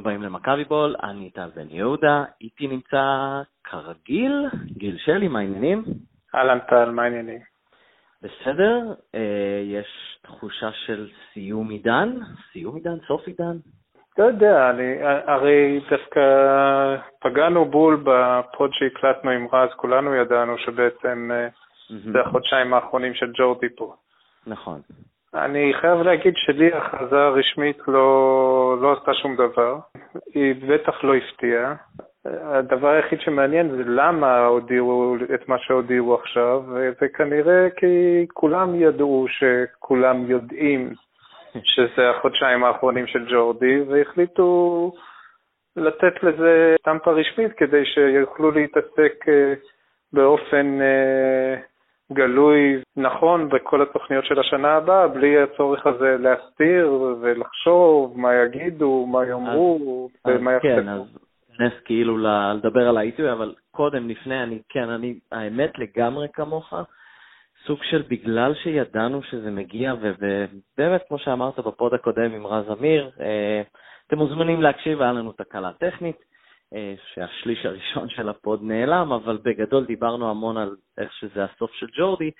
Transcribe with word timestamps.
הבאים 0.00 0.22
למכבי 0.22 0.64
בול, 0.64 0.96
אני 1.02 1.30
טל 1.30 1.50
בן 1.56 1.66
יהודה, 1.70 2.24
איתי 2.40 2.66
נמצא 2.66 3.02
כרגיל, 3.64 4.46
גיל 4.66 4.96
שלי, 4.98 5.28
מה 5.28 5.38
העניינים? 5.38 5.84
אהלן 6.34 6.58
טל, 6.58 6.90
מה 6.90 7.02
העניינים? 7.02 7.38
בסדר, 8.22 8.94
אה, 9.14 9.62
יש 9.64 10.18
תחושה 10.22 10.70
של 10.86 11.08
סיום 11.32 11.70
עידן? 11.70 12.18
סיום 12.52 12.74
עידן? 12.74 12.98
סוף 13.08 13.26
עידן? 13.26 13.56
לא 14.18 14.24
יודע, 14.24 14.70
אני, 14.70 14.96
הרי 15.26 15.80
דווקא 15.90 16.20
פגענו 17.20 17.64
בול 17.64 18.04
בפוד 18.04 18.70
שהקלטנו 18.72 19.30
עם 19.30 19.46
רז, 19.52 19.68
כולנו 19.76 20.14
ידענו 20.14 20.58
שבעצם 20.58 21.30
mm-hmm. 21.30 22.12
זה 22.12 22.20
החודשיים 22.20 22.74
האחרונים 22.74 23.14
של 23.14 23.32
ג'ורדי 23.34 23.68
פה. 23.76 23.94
נכון. 24.46 24.80
אני 25.34 25.72
חייב 25.80 26.00
להגיד 26.00 26.34
שלי 26.36 26.72
ההכרזה 26.72 27.16
הרשמית 27.16 27.78
לא, 27.88 28.76
לא 28.80 28.92
עשתה 28.92 29.14
שום 29.14 29.36
דבר. 29.36 29.78
היא 30.34 30.54
בטח 30.68 31.04
לא 31.04 31.14
הפתיעה. 31.14 31.74
הדבר 32.24 32.88
היחיד 32.88 33.20
שמעניין 33.20 33.70
זה 33.70 33.82
למה 33.86 34.46
הודיעו 34.46 35.16
את 35.34 35.48
מה 35.48 35.58
שהודיעו 35.58 36.14
עכשיו, 36.14 36.62
וכנראה 37.02 37.68
כי 37.76 38.26
כולם 38.32 38.74
ידעו 38.74 39.26
שכולם 39.28 40.30
יודעים 40.30 40.92
שזה 41.62 42.10
החודשיים 42.10 42.64
האחרונים 42.64 43.06
של 43.06 43.26
ג'ורדי, 43.30 43.80
והחליטו 43.80 44.92
לתת 45.76 46.22
לזה 46.22 46.76
סטמפה 46.80 47.10
רשמית 47.10 47.52
כדי 47.52 47.84
שיוכלו 47.84 48.50
להתעסק 48.50 49.28
אה, 49.28 49.54
באופן 50.12 50.78
אה, 50.80 51.56
גלוי 52.12 52.82
נכון 52.96 53.48
בכל 53.48 53.82
התוכניות 53.82 54.24
של 54.24 54.40
השנה 54.40 54.72
הבאה, 54.72 55.08
בלי 55.08 55.42
הצורך 55.42 55.86
הזה 55.86 56.16
להסתיר 56.18 56.92
ולחשוב 57.20 58.20
מה 58.20 58.34
יגידו, 58.34 59.06
מה 59.06 59.26
יאמרו 59.26 60.08
ומה 60.26 60.52
יחשבו. 60.52 60.70
כן, 60.74 60.88
אז 60.88 61.02
נס 61.60 61.72
כאילו 61.84 62.18
לדבר 62.18 62.88
על 62.88 62.96
העיתוי, 62.96 63.32
אבל 63.32 63.54
קודם, 63.70 64.08
לפני, 64.08 64.42
אני, 64.42 64.58
כן, 64.68 64.88
אני, 64.88 65.18
האמת 65.32 65.78
לגמרי 65.78 66.28
כמוך, 66.32 66.74
סוג 67.66 67.78
של 67.82 68.02
בגלל 68.08 68.54
שידענו 68.54 69.22
שזה 69.22 69.50
מגיע, 69.50 69.94
ובאמת, 70.00 71.02
כמו 71.08 71.18
שאמרת 71.18 71.58
ב 71.58 71.67
pod 71.67 71.94
הקודם 71.94 72.32
עם 72.32 72.46
רז 72.46 72.64
אמיר, 72.78 73.10
אה, 73.20 73.62
אתם 74.06 74.18
מוזמנים 74.18 74.62
להקשיב, 74.62 75.02
היה 75.02 75.12
לנו 75.12 75.32
תקלה 75.32 75.72
טכנית. 75.72 76.29
אה, 76.74 76.94
שהשליש 77.14 77.66
הראשון 77.66 78.08
של 78.08 78.28
ה 78.28 78.36
pod 78.36 78.62
נעלם, 78.62 79.12
אבל 79.12 79.38
בגדול 79.42 79.84
דיברנו 79.84 80.30
המון 80.30 80.56
על 80.56 80.76
איך 80.98 81.12
שזה 81.12 81.44
הסוף 81.44 81.72
של 81.74 81.86
ג'ורדי, 81.98 82.30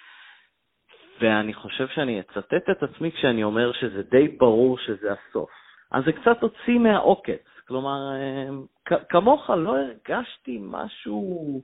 ואני 1.20 1.54
חושב 1.54 1.88
שאני 1.88 2.20
אצטט 2.20 2.70
את 2.70 2.82
עצמי 2.82 3.12
כשאני 3.12 3.44
אומר 3.44 3.72
שזה 3.72 4.02
די 4.02 4.28
ברור 4.28 4.78
שזה 4.78 5.12
הסוף. 5.12 5.50
אז 5.92 6.04
זה 6.04 6.12
קצת 6.12 6.42
הוציא 6.42 6.78
מהעוקץ, 6.78 7.44
כלומר, 7.68 7.98
אה, 8.12 8.98
כמוך 9.08 9.50
לא 9.50 9.76
הרגשתי 9.76 10.58
משהו 10.62 11.60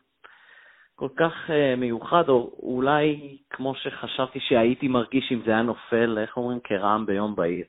כל 0.94 1.08
כך 1.16 1.50
אה, 1.50 1.76
מיוחד, 1.76 2.28
או 2.28 2.50
אולי 2.62 3.38
כמו 3.50 3.74
שחשבתי 3.74 4.40
שהייתי 4.40 4.88
מרגיש 4.88 5.32
אם 5.32 5.40
זה 5.44 5.50
היה 5.50 5.62
נופל, 5.62 6.18
איך 6.18 6.36
אומרים, 6.36 6.60
כרעם 6.64 7.06
ביום 7.06 7.36
בהיר. 7.36 7.64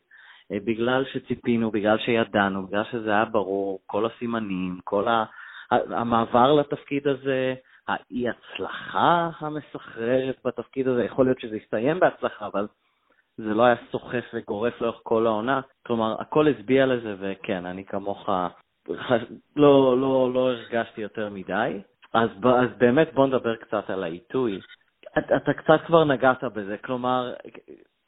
אה, 0.51 0.57
בגלל 0.63 1.05
שציפינו, 1.05 1.71
בגלל 1.71 1.97
שידענו, 1.97 2.67
בגלל 2.67 2.83
שזה 2.91 3.09
היה 3.09 3.25
ברור, 3.25 3.79
כל 3.85 4.05
הסימנים, 4.05 4.79
כל 4.83 5.07
ה... 5.07 5.25
המעבר 5.71 6.53
לתפקיד 6.53 7.07
הזה, 7.07 7.53
האי-הצלחה 7.87 9.29
המסחררת 9.39 10.35
בתפקיד 10.45 10.87
הזה, 10.87 11.03
יכול 11.03 11.25
להיות 11.25 11.39
שזה 11.39 11.57
יסתיים 11.57 11.99
בהצלחה, 11.99 12.45
אבל 12.45 12.67
זה 13.37 13.53
לא 13.53 13.63
היה 13.63 13.75
סוחף 13.91 14.25
וגורף 14.33 14.81
לאורך 14.81 14.99
כל 15.03 15.27
העונה. 15.27 15.61
כלומר, 15.85 16.15
הכל 16.21 16.47
הצביע 16.47 16.85
לזה, 16.85 17.15
וכן, 17.19 17.65
אני 17.65 17.85
כמוך 17.85 18.29
לא, 19.55 19.97
לא, 19.97 20.33
לא 20.33 20.51
הרגשתי 20.51 21.01
יותר 21.01 21.29
מדי. 21.29 21.81
אז, 22.13 22.29
אז 22.43 22.69
באמת 22.77 23.13
בוא 23.13 23.27
נדבר 23.27 23.55
קצת 23.55 23.89
על 23.89 24.03
העיתוי. 24.03 24.59
אתה, 25.17 25.35
אתה 25.37 25.53
קצת 25.53 25.79
כבר 25.85 26.03
נגעת 26.03 26.43
בזה, 26.43 26.77
כלומר, 26.77 27.33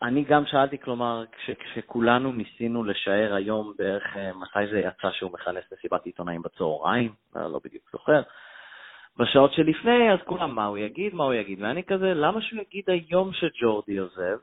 אני 0.02 0.24
גם 0.24 0.46
שאלתי, 0.46 0.78
כלומר, 0.78 1.24
כש, 1.32 1.50
כשכולנו 1.50 2.32
ניסינו 2.32 2.84
לשער 2.84 3.34
היום 3.34 3.74
בערך 3.78 4.18
אה, 4.18 4.32
מתי 4.34 4.72
זה 4.72 4.80
יצא 4.80 5.12
שהוא 5.12 5.32
מכנס 5.32 5.64
מסיבת 5.74 6.06
עיתונאים 6.06 6.42
בצהריים, 6.42 7.14
לא, 7.36 7.52
לא 7.52 7.60
בדיוק 7.64 7.84
זוכר, 7.92 8.22
בשעות 9.18 9.54
שלפני, 9.54 10.12
אז 10.14 10.20
כולם, 10.26 10.56
מה 10.56 10.66
הוא 10.66 10.78
יגיד, 10.78 11.14
מה 11.16 11.24
הוא 11.24 11.34
יגיד, 11.34 11.62
ואני 11.62 11.84
כזה, 11.84 12.14
למה 12.14 12.42
שהוא 12.42 12.62
יגיד 12.62 12.90
היום 12.90 13.34
שג'ורדי 13.34 13.98
עוזב? 13.98 14.38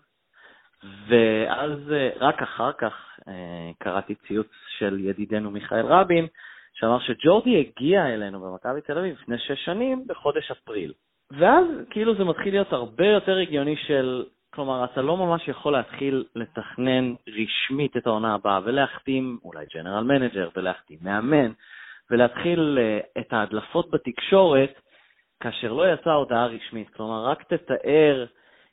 ואז 1.09 1.93
אה, 1.93 2.11
רק 2.17 2.43
אחר 2.43 2.73
כך 2.73 2.93
אה, 3.29 3.71
קראתי 3.79 4.15
ציוץ 4.15 4.51
של 4.79 4.99
ידידנו 5.01 5.51
מיכאל 5.51 5.87
רבין, 5.87 6.27
שאמר 6.75 6.99
שג'ורדי 6.99 7.61
הגיע 7.61 8.07
אלינו 8.07 8.41
במכבי 8.41 8.81
תל 8.81 8.99
אביב 8.99 9.17
לפני 9.23 9.39
שש 9.39 9.65
שנים 9.65 10.05
בחודש 10.07 10.51
אפריל. 10.51 10.93
ואז 11.31 11.67
כאילו 11.91 12.15
זה 12.15 12.25
מתחיל 12.25 12.55
להיות 12.55 12.73
הרבה 12.73 13.07
יותר 13.07 13.37
הגיוני 13.37 13.77
של 13.77 14.25
כלומר, 14.57 14.85
אתה 14.85 15.03
לא 15.03 15.17
ממש 15.17 15.49
יכול 15.49 15.73
להתחיל 15.73 16.25
לתכנן 16.35 17.15
רשמית 17.29 17.97
את 17.97 18.07
העונה 18.07 18.35
הבאה 18.35 18.61
ולהחתים 18.65 19.39
אולי 19.45 19.67
general 19.75 20.05
manager 20.05 20.49
ולהחתים 20.57 20.99
מאמן 21.03 21.53
ולהתחיל 22.11 22.79
uh, 22.79 23.21
את 23.21 23.33
ההדלפות 23.33 23.91
בתקשורת 23.91 24.81
כאשר 25.41 25.73
לא 25.73 25.93
יצאה 25.93 26.13
הודעה 26.13 26.47
רשמית. 26.47 26.89
כלומר, 26.91 27.25
רק 27.25 27.43
תתאר 27.43 28.27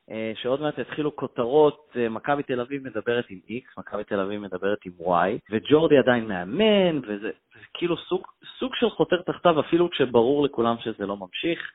uh, 0.09 0.13
שעוד 0.41 0.61
מעט 0.61 0.77
יתחילו 0.77 1.15
כותרות, 1.15 1.89
uh, 1.93 2.09
מכבי 2.09 2.43
תל 2.43 2.59
אביב 2.59 2.83
מדברת 2.83 3.25
עם 3.29 3.39
X, 3.49 3.79
מכבי 3.79 4.03
תל 4.03 4.19
אביב 4.19 4.41
מדברת 4.41 4.77
עם 4.85 4.91
Y, 4.99 5.39
וג'ורדי 5.51 5.97
עדיין 5.97 6.27
מאמן, 6.27 6.97
וזה, 6.97 7.29
כאילו 7.73 7.97
סוג, 7.97 8.27
סוג 8.59 8.71
של 8.75 8.89
חותר 8.89 9.21
תחתיו, 9.21 9.59
אפילו 9.59 9.89
כשברור 9.89 10.45
לכולם 10.45 10.75
שזה 10.79 11.05
לא 11.05 11.17
ממשיך. 11.17 11.71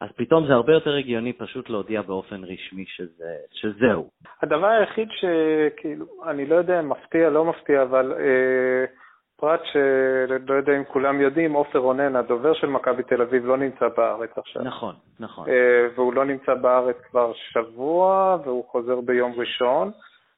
אז 0.00 0.08
פתאום 0.16 0.46
זה 0.46 0.52
הרבה 0.52 0.72
יותר 0.72 0.94
הגיוני 0.94 1.32
פשוט 1.32 1.70
להודיע 1.70 2.02
באופן 2.02 2.44
רשמי 2.44 2.84
שזה, 2.86 3.34
שזהו. 3.52 4.10
הדבר 4.42 4.66
היחיד 4.66 5.08
שכאילו, 5.10 6.06
אני 6.26 6.46
לא 6.46 6.54
יודע 6.54 6.80
אם 6.80 6.88
מפתיע, 6.88 7.30
לא 7.30 7.44
מפתיע, 7.44 7.82
אבל 7.82 8.12
אה, 8.12 8.84
פרט 9.36 9.60
שלא 9.72 10.54
יודע 10.54 10.76
אם 10.76 10.84
כולם 10.84 11.20
יודעים, 11.20 11.52
עופר 11.52 11.78
רונן, 11.78 12.16
הדובר 12.16 12.54
של 12.54 12.66
מכבי 12.66 13.02
תל 13.02 13.22
אביב, 13.22 13.46
לא 13.46 13.56
נמצא 13.56 13.88
בארץ 13.96 14.38
עכשיו. 14.38 14.62
נכון, 14.62 14.94
נכון. 15.20 15.48
אה, 15.48 15.88
והוא 15.94 16.14
לא 16.14 16.24
נמצא 16.24 16.54
בארץ 16.54 16.96
כבר 17.10 17.32
שבוע, 17.34 18.36
והוא 18.44 18.64
חוזר 18.70 19.00
ביום 19.00 19.32
ראשון. 19.36 19.90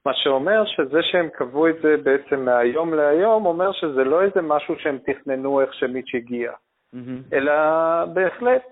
מה 0.07 0.13
שאומר 0.15 0.65
שזה 0.67 1.03
שהם 1.03 1.29
קבעו 1.29 1.69
את 1.69 1.77
זה 1.83 1.97
בעצם 2.03 2.45
מהיום 2.45 2.95
להיום, 2.95 3.47
אומר 3.47 3.73
שזה 3.73 4.05
לא 4.05 4.23
איזה 4.23 4.43
משהו 4.43 4.75
שהם 4.79 4.99
תכננו 5.07 5.61
איך 5.61 5.75
שמיץ' 5.75 6.15
הגיע, 6.15 6.53
mm-hmm. 6.53 6.99
אלא 7.33 7.53
בהחלט 8.05 8.63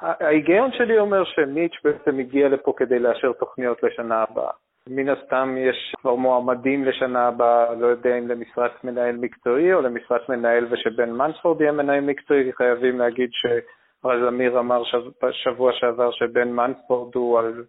ההיגיון 0.00 0.72
שלי 0.72 0.98
אומר 0.98 1.24
שמיץ' 1.24 1.76
בעצם 1.84 2.18
הגיע 2.18 2.48
לפה 2.48 2.72
כדי 2.76 2.98
לאשר 2.98 3.32
תוכניות 3.32 3.82
לשנה 3.82 4.22
הבאה. 4.22 4.50
מן 4.90 5.08
הסתם 5.08 5.56
יש 5.58 5.94
כבר 6.00 6.14
מועמדים 6.14 6.84
לשנה 6.84 7.28
הבאה, 7.28 7.74
לא 7.74 7.86
יודע 7.86 8.18
אם 8.18 8.28
למשרת 8.28 8.84
מנהל 8.84 9.16
מקצועי 9.16 9.74
או 9.74 9.80
למשרת 9.80 10.28
מנהל 10.28 10.66
ושבן 10.70 11.10
מנספורד 11.10 11.60
יהיה 11.60 11.72
מנהל 11.72 12.00
מקצועי, 12.00 12.52
חייבים 12.52 12.98
להגיד 12.98 13.30
שרז 13.32 14.28
אמיר 14.28 14.58
אמר 14.58 14.82
שבוע 15.32 15.72
שעבר 15.72 16.10
שבן 16.10 16.52
מנספורד 16.52 17.14
הוא 17.14 17.38
על 17.38 17.64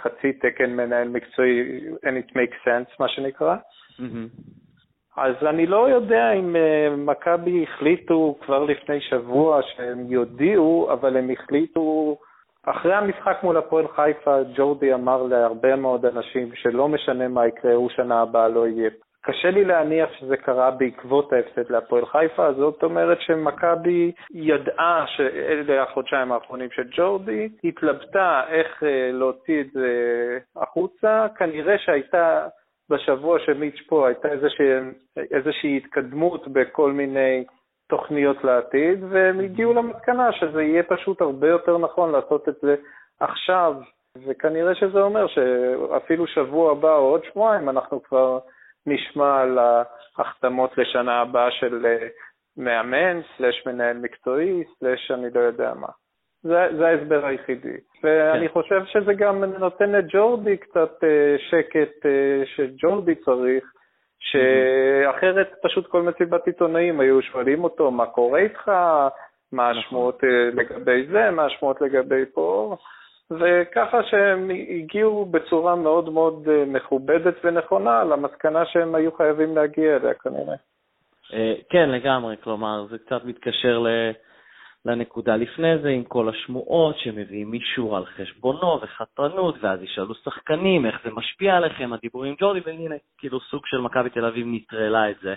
חצי 0.00 0.32
תקן 0.32 0.70
מנהל 0.70 1.08
מקצועי, 1.08 1.80
and 2.04 2.24
it 2.24 2.30
makes 2.30 2.66
sense, 2.66 2.96
מה 3.00 3.08
שנקרא. 3.08 3.56
Mm-hmm. 3.56 4.61
אז 5.16 5.34
אני 5.46 5.66
לא 5.66 5.88
יודע 5.88 6.32
אם 6.32 6.56
uh, 6.56 6.96
מכבי 6.96 7.62
החליטו 7.68 8.36
כבר 8.44 8.64
לפני 8.64 9.00
שבוע 9.00 9.60
שהם 9.62 10.06
יודיעו, 10.08 10.88
אבל 10.92 11.16
הם 11.16 11.30
החליטו, 11.30 12.16
אחרי 12.66 12.94
המשחק 12.94 13.38
מול 13.42 13.56
הפועל 13.56 13.88
חיפה, 13.88 14.36
ג'ורדי 14.54 14.94
אמר 14.94 15.22
להרבה 15.22 15.76
מאוד 15.76 16.06
אנשים 16.06 16.50
שלא 16.54 16.88
משנה 16.88 17.28
מה 17.28 17.46
יקרה, 17.46 17.74
הוא 17.74 17.90
שנה 17.90 18.22
הבאה 18.22 18.48
לא 18.48 18.68
יהיה. 18.68 18.90
קשה 19.24 19.50
לי 19.50 19.64
להניח 19.64 20.10
שזה 20.12 20.36
קרה 20.36 20.70
בעקבות 20.70 21.32
ההפסד 21.32 21.70
להפועל 21.70 22.06
חיפה, 22.06 22.52
זאת 22.52 22.82
אומרת 22.82 23.20
שמכבי 23.20 24.12
ידעה 24.34 25.04
שאלה 25.06 25.82
החודשיים 25.82 26.32
האחרונים 26.32 26.68
של 26.70 26.82
ג'ורדי, 26.96 27.48
התלבטה 27.64 28.42
איך 28.48 28.82
uh, 28.82 28.86
להוציא 29.12 29.60
את 29.60 29.66
זה 29.72 29.88
החוצה, 30.56 31.26
כנראה 31.38 31.78
שהייתה... 31.78 32.48
בשבוע 32.90 33.38
שמיץ' 33.38 33.82
פה 33.88 34.06
הייתה 34.06 34.28
איזושהי, 34.28 34.66
איזושהי 35.30 35.76
התקדמות 35.76 36.48
בכל 36.48 36.92
מיני 36.92 37.44
תוכניות 37.88 38.44
לעתיד, 38.44 39.04
והם 39.10 39.40
הגיעו 39.40 39.72
למסקנה 39.72 40.32
שזה 40.32 40.62
יהיה 40.62 40.82
פשוט 40.82 41.20
הרבה 41.20 41.48
יותר 41.48 41.78
נכון 41.78 42.12
לעשות 42.12 42.48
את 42.48 42.54
זה 42.62 42.74
עכשיו, 43.20 43.74
וכנראה 44.26 44.74
שזה 44.74 45.00
אומר 45.00 45.26
שאפילו 45.26 46.26
שבוע 46.26 46.72
הבא 46.72 46.96
או 46.96 47.10
עוד 47.10 47.24
שבועיים 47.24 47.68
אנחנו 47.68 48.02
כבר 48.02 48.38
נשמע 48.86 49.40
על 49.40 49.58
ההחתמות 49.58 50.78
לשנה 50.78 51.20
הבאה 51.20 51.50
של 51.50 51.86
אה, 51.86 52.08
מאמן, 52.56 53.20
סלש 53.36 53.66
מנהל 53.66 53.98
מקצועי, 53.98 54.64
סלש 54.78 55.10
אני 55.10 55.30
לא 55.34 55.40
יודע 55.40 55.74
מה. 55.74 55.88
זה, 56.42 56.68
זה 56.76 56.88
ההסבר 56.88 57.26
היחידי. 57.26 57.76
ואני 58.02 58.48
כן. 58.48 58.52
חושב 58.52 58.84
שזה 58.84 59.14
גם 59.14 59.44
נותן 59.44 59.92
לג'ורדי 59.92 60.56
קצת 60.56 61.04
אה, 61.04 61.36
שקט 61.50 62.06
אה, 62.06 62.42
שג'ורדי 62.56 63.14
צריך, 63.14 63.72
שאחרת 64.18 65.50
פשוט 65.62 65.86
כל 65.86 66.02
מסיבת 66.02 66.46
עיתונאים 66.46 67.00
היו 67.00 67.22
שואלים 67.22 67.64
אותו, 67.64 67.90
מה 67.90 68.06
קורה 68.06 68.38
איתך? 68.38 68.68
מה 69.52 69.70
נכון. 69.70 69.78
השמועות 69.78 70.24
אה, 70.24 70.28
לגבי 70.54 71.06
זה, 71.06 71.30
מה 71.30 71.44
השמועות 71.44 71.80
לגבי 71.80 72.24
פה, 72.34 72.76
וככה 73.30 74.02
שהם 74.02 74.50
הגיעו 74.50 75.24
בצורה 75.24 75.76
מאוד 75.76 76.12
מאוד 76.12 76.48
מכובדת 76.66 77.34
ונכונה 77.44 78.04
למסקנה 78.04 78.66
שהם 78.66 78.94
היו 78.94 79.12
חייבים 79.12 79.56
להגיע 79.56 79.96
אליה 79.96 80.14
כנראה. 80.14 80.54
אה, 81.32 81.54
כן, 81.70 81.90
לגמרי, 81.90 82.36
כלומר, 82.44 82.86
זה 82.90 82.98
קצת 82.98 83.24
מתקשר 83.24 83.78
ל... 83.78 83.88
לנקודה 84.86 85.36
לפני 85.36 85.78
זה, 85.78 85.88
עם 85.88 86.04
כל 86.04 86.28
השמועות 86.28 86.98
שמביאים 86.98 87.50
מישהו 87.50 87.96
על 87.96 88.06
חשבונו 88.06 88.80
וחתרנות, 88.82 89.54
ואז 89.60 89.82
ישאלו 89.82 90.14
שחקנים 90.14 90.86
איך 90.86 91.00
זה 91.04 91.10
משפיע 91.10 91.56
עליכם, 91.56 91.92
הדיבורים 91.92 92.30
עם 92.30 92.36
ג'ורדי, 92.40 92.60
והנה, 92.64 92.94
כאילו 93.18 93.40
סוג 93.40 93.66
של 93.66 93.78
מכבי 93.78 94.10
תל 94.10 94.24
אביב 94.24 94.46
נטרלה 94.48 95.10
את 95.10 95.16
זה. 95.22 95.34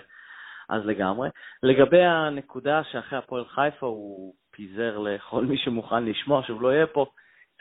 אז 0.68 0.86
לגמרי. 0.86 1.28
לגבי 1.62 2.02
הנקודה 2.04 2.84
שאחרי 2.84 3.18
הפועל 3.18 3.44
חיפה 3.44 3.86
הוא 3.86 4.34
פיזר 4.50 4.98
לכל 4.98 5.44
מי 5.44 5.58
שמוכן 5.58 6.04
לשמוע 6.04 6.42
שהוא 6.42 6.60
לא 6.60 6.72
יהיה 6.72 6.86
פה, 6.86 7.06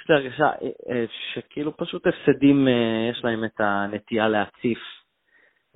יש 0.02 0.10
לי 0.10 0.16
הרגשה 0.16 0.46
אה, 0.46 0.70
אה, 0.90 1.06
שכאילו 1.34 1.78
פשוט 1.78 2.08
הפסדים, 2.08 2.68
אה, 2.68 3.10
יש 3.12 3.24
להם 3.24 3.46
את 3.46 3.60
הנטייה 3.60 4.28
להציף 4.28 4.80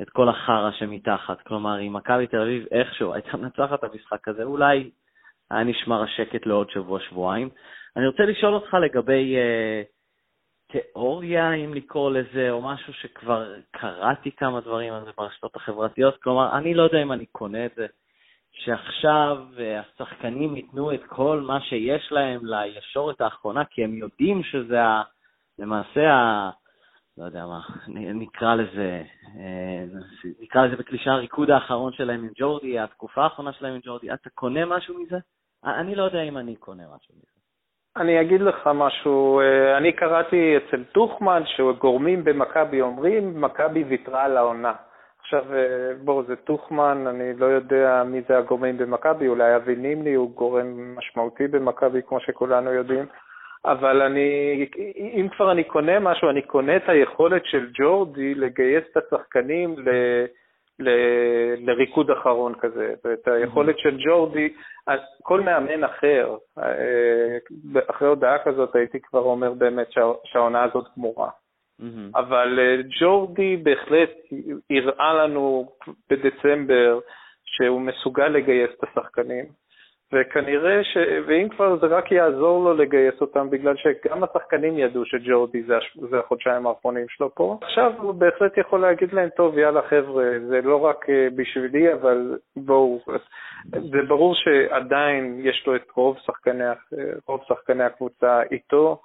את 0.01 0.09
כל 0.09 0.29
החרא 0.29 0.71
שמתחת. 0.71 1.41
כלומר, 1.41 1.81
אם 1.81 1.94
מכבי 1.94 2.27
תל 2.27 2.41
אביב 2.41 2.65
איכשהו 2.71 3.13
הייתה 3.13 3.38
מנצחת 3.38 3.79
את 3.79 3.83
המשחק 3.83 4.27
הזה, 4.27 4.44
אולי 4.44 4.89
היה 5.51 5.63
נשמר 5.63 6.04
השקט 6.04 6.46
לעוד 6.46 6.69
שבוע-שבועיים. 6.69 7.50
אני 7.98 8.07
רוצה 8.07 8.24
לשאול 8.24 8.54
אותך 8.54 8.74
לגבי 8.74 9.36
uh, 9.36 9.88
תיאוריה, 10.72 11.54
אם 11.54 11.74
לקרוא 11.74 12.12
לזה, 12.12 12.51
או 12.51 12.62
משהו 12.62 12.94
שכבר 12.94 13.54
קראתי 13.72 14.31
כמה 14.31 14.62
דברים 14.62 14.94
על 14.94 15.06
זה 15.06 15.12
ברשתות 15.18 15.56
החברתיות. 15.56 16.22
כלומר, 16.22 16.57
אני 16.57 16.74
לא 16.74 16.84
יודע 16.84 17.01
אם 17.01 17.12
אני 17.12 17.25
קונה 17.25 17.66
את 17.66 17.72
זה, 17.75 17.88
שעכשיו 18.51 19.38
uh, 19.56 19.62
השחקנים 20.01 20.56
ייתנו 20.56 20.94
את 20.94 21.04
כל 21.07 21.42
מה 21.42 21.62
שיש 21.62 22.12
להם 22.12 22.42
לישורת 22.44 23.22
האחרונה, 23.22 23.66
כי 23.66 23.84
הם 23.84 23.94
יודעים 23.94 24.44
שזה 24.44 24.81
ה, 24.81 25.04
למעשה 25.60 26.13
ה... 26.13 26.50
לא 27.19 27.25
יודע 27.25 27.46
מה, 27.46 27.62
נקרא 28.13 28.56
לזה, 28.56 29.04
אה, 29.38 29.84
נקרא 30.40 30.66
לזה 30.66 30.75
בקלישה 30.75 31.12
הריקוד 31.12 31.50
האחרון 31.50 31.94
שלהם 31.94 32.24
עם 32.24 32.30
ג'ורדי, 32.36 32.80
התקופה 32.80 33.24
האחרונה 33.24 33.54
שלהם 33.54 33.74
עם 33.74 33.80
ג'ורדי, 33.84 34.13
אתה 34.13 34.30
קונה 34.30 34.66
משהו 34.66 35.00
מזה? 35.00 35.18
אני 35.65 35.95
לא 35.95 36.03
יודע 36.03 36.21
אם 36.21 36.38
אני 36.38 36.56
קונה 36.56 36.83
משהו 36.83 37.15
מזה. 37.15 37.39
אני 37.97 38.21
אגיד 38.21 38.41
לך 38.41 38.69
משהו, 38.73 39.39
אה, 39.39 39.77
אני 39.77 39.91
קראתי 39.91 40.57
אצל 40.57 40.83
טוחמן 40.83 41.44
שגורמים 41.45 42.23
במכבי 42.23 42.81
אומרים, 42.81 43.41
מכבי 43.41 43.83
ויתרה 43.83 44.23
על 44.23 44.38
העונה. 44.38 44.73
עכשיו, 45.19 45.53
אה, 45.53 45.91
בואו, 46.03 46.23
זה 46.23 46.35
טוחמן, 46.35 47.07
אני 47.07 47.33
לא 47.33 47.45
יודע 47.45 48.03
מי 48.06 48.21
זה 48.27 48.38
הגורמים 48.38 48.77
במכבי, 48.77 49.27
אולי 49.27 49.56
אבי 49.56 49.75
נימני 49.75 50.13
הוא 50.13 50.31
גורם 50.35 50.95
משמעותי 50.97 51.47
במכבי, 51.47 52.01
כמו 52.07 52.19
שכולנו 52.19 52.73
יודעים, 52.73 53.05
אבל 53.65 54.01
אני, 54.01 54.65
אם 54.97 55.27
כבר 55.35 55.51
אני 55.51 55.63
קונה 55.63 56.00
משהו, 56.00 56.29
אני 56.29 56.41
קונה 56.41 56.75
את 56.75 56.89
היכולת 56.89 57.45
של 57.45 57.69
ג'ורדי 57.73 58.35
לגייס 58.35 58.83
את 58.91 58.97
השחקנים 58.97 59.75
ל... 59.79 59.89
ל, 60.79 60.89
לריקוד 61.57 62.11
אחרון 62.11 62.53
כזה, 62.59 62.93
ואת 63.05 63.27
היכולת 63.27 63.79
של 63.79 63.97
ג'ורדי, 64.05 64.53
אז 64.87 64.99
כל 65.23 65.41
מאמן 65.41 65.83
אחר, 65.83 66.37
אה, 66.59 67.37
אחרי 67.89 68.07
הודעה 68.07 68.37
כזאת 68.43 68.75
הייתי 68.75 68.99
כבר 69.01 69.19
אומר 69.19 69.53
באמת 69.53 69.87
שהעונה 70.23 70.63
הזאת 70.63 70.85
גמורה. 70.97 71.29
Mm-hmm. 71.29 72.19
אבל 72.19 72.59
אה, 72.59 72.81
ג'ורדי 72.99 73.57
בהחלט 73.57 74.11
הראה 74.69 75.13
לנו 75.13 75.71
בדצמבר 76.09 76.99
שהוא 77.45 77.81
מסוגל 77.81 78.27
לגייס 78.27 78.69
את 78.77 78.83
השחקנים, 78.83 79.45
וכנראה 80.13 80.83
ש... 80.83 80.97
ואם 81.27 81.50
כבר 81.50 81.79
זה 81.79 81.85
רק 81.85 82.11
יעזור 82.11 82.63
לו 82.63 82.73
לגייס 82.73 83.21
אותם, 83.21 83.50
בגלל 83.50 83.75
שגם 83.75 84.23
השחקנים 84.23 84.77
ידעו 84.77 85.06
שג'ורדי 85.06 85.63
זה, 85.63 85.77
הש... 85.77 85.97
זה 86.09 86.19
החודשיים 86.19 86.67
האחרונים 86.67 87.06
שלו 87.09 87.35
פה. 87.35 87.57
עכשיו 87.61 87.94
הוא 87.97 88.13
בהחלט 88.13 88.57
יכול 88.57 88.81
להגיד 88.81 89.13
להם, 89.13 89.29
טוב, 89.29 89.57
יאללה 89.57 89.81
חבר'ה, 89.81 90.25
זה 90.47 90.61
לא 90.61 90.85
רק 90.85 91.09
אה, 91.09 91.27
בשבילי, 91.35 91.94
אבל 91.94 92.38
בואו, 92.56 93.00
זה 93.65 93.97
ברור 94.07 94.35
שעדיין 94.35 95.39
יש 95.44 95.63
לו 95.67 95.75
את 95.75 95.91
רוב 95.95 96.17
שחקני, 96.25 96.63
רוב 97.27 97.41
שחקני 97.47 97.83
הקבוצה 97.83 98.41
איתו. 98.51 99.01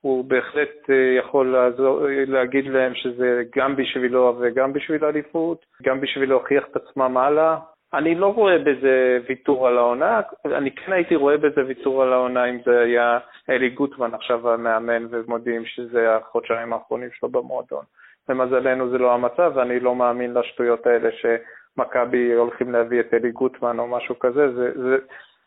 הוא 0.00 0.24
בהחלט 0.24 0.90
אה, 0.90 0.94
יכול 1.18 1.52
לעזור, 1.52 2.00
להגיד 2.26 2.66
להם 2.66 2.94
שזה 2.94 3.42
גם 3.56 3.76
בשבילו 3.76 4.36
וגם 4.40 4.72
בשביל 4.72 5.04
האליפות, 5.04 5.64
גם 5.82 6.00
בשביל 6.00 6.28
להוכיח 6.28 6.64
את 6.70 6.76
עצמם 6.76 7.16
הלאה, 7.16 7.56
אני 7.94 8.14
לא 8.14 8.26
רואה 8.34 8.58
בזה 8.58 9.18
ויתור 9.28 9.68
על 9.68 9.78
העונה, 9.78 10.20
אני 10.44 10.70
כן 10.74 10.92
הייתי 10.92 11.16
רואה 11.16 11.36
בזה 11.36 11.60
ויתור 11.66 12.02
על 12.02 12.12
העונה 12.12 12.44
אם 12.44 12.58
זה 12.64 12.80
היה 12.80 13.18
אלי 13.50 13.70
גוטמן 13.70 14.14
עכשיו 14.14 14.50
המאמן 14.50 15.06
ומודיעים 15.10 15.64
שזה 15.66 16.16
החודשיים 16.16 16.72
האחרונים 16.72 17.08
שלו 17.12 17.28
במועדון. 17.28 17.84
למזלנו 18.28 18.90
זה 18.90 18.98
לא 18.98 19.14
המצב, 19.14 19.52
ואני 19.54 19.80
לא 19.80 19.94
מאמין 19.94 20.34
לשטויות 20.34 20.86
האלה 20.86 21.08
שמכבי 21.12 22.32
הולכים 22.32 22.72
להביא 22.72 23.00
את 23.00 23.14
אלי 23.14 23.30
גוטמן 23.30 23.78
או 23.78 23.86
משהו 23.86 24.18
כזה, 24.18 24.52
זה, 24.52 24.72
זה, 24.74 24.96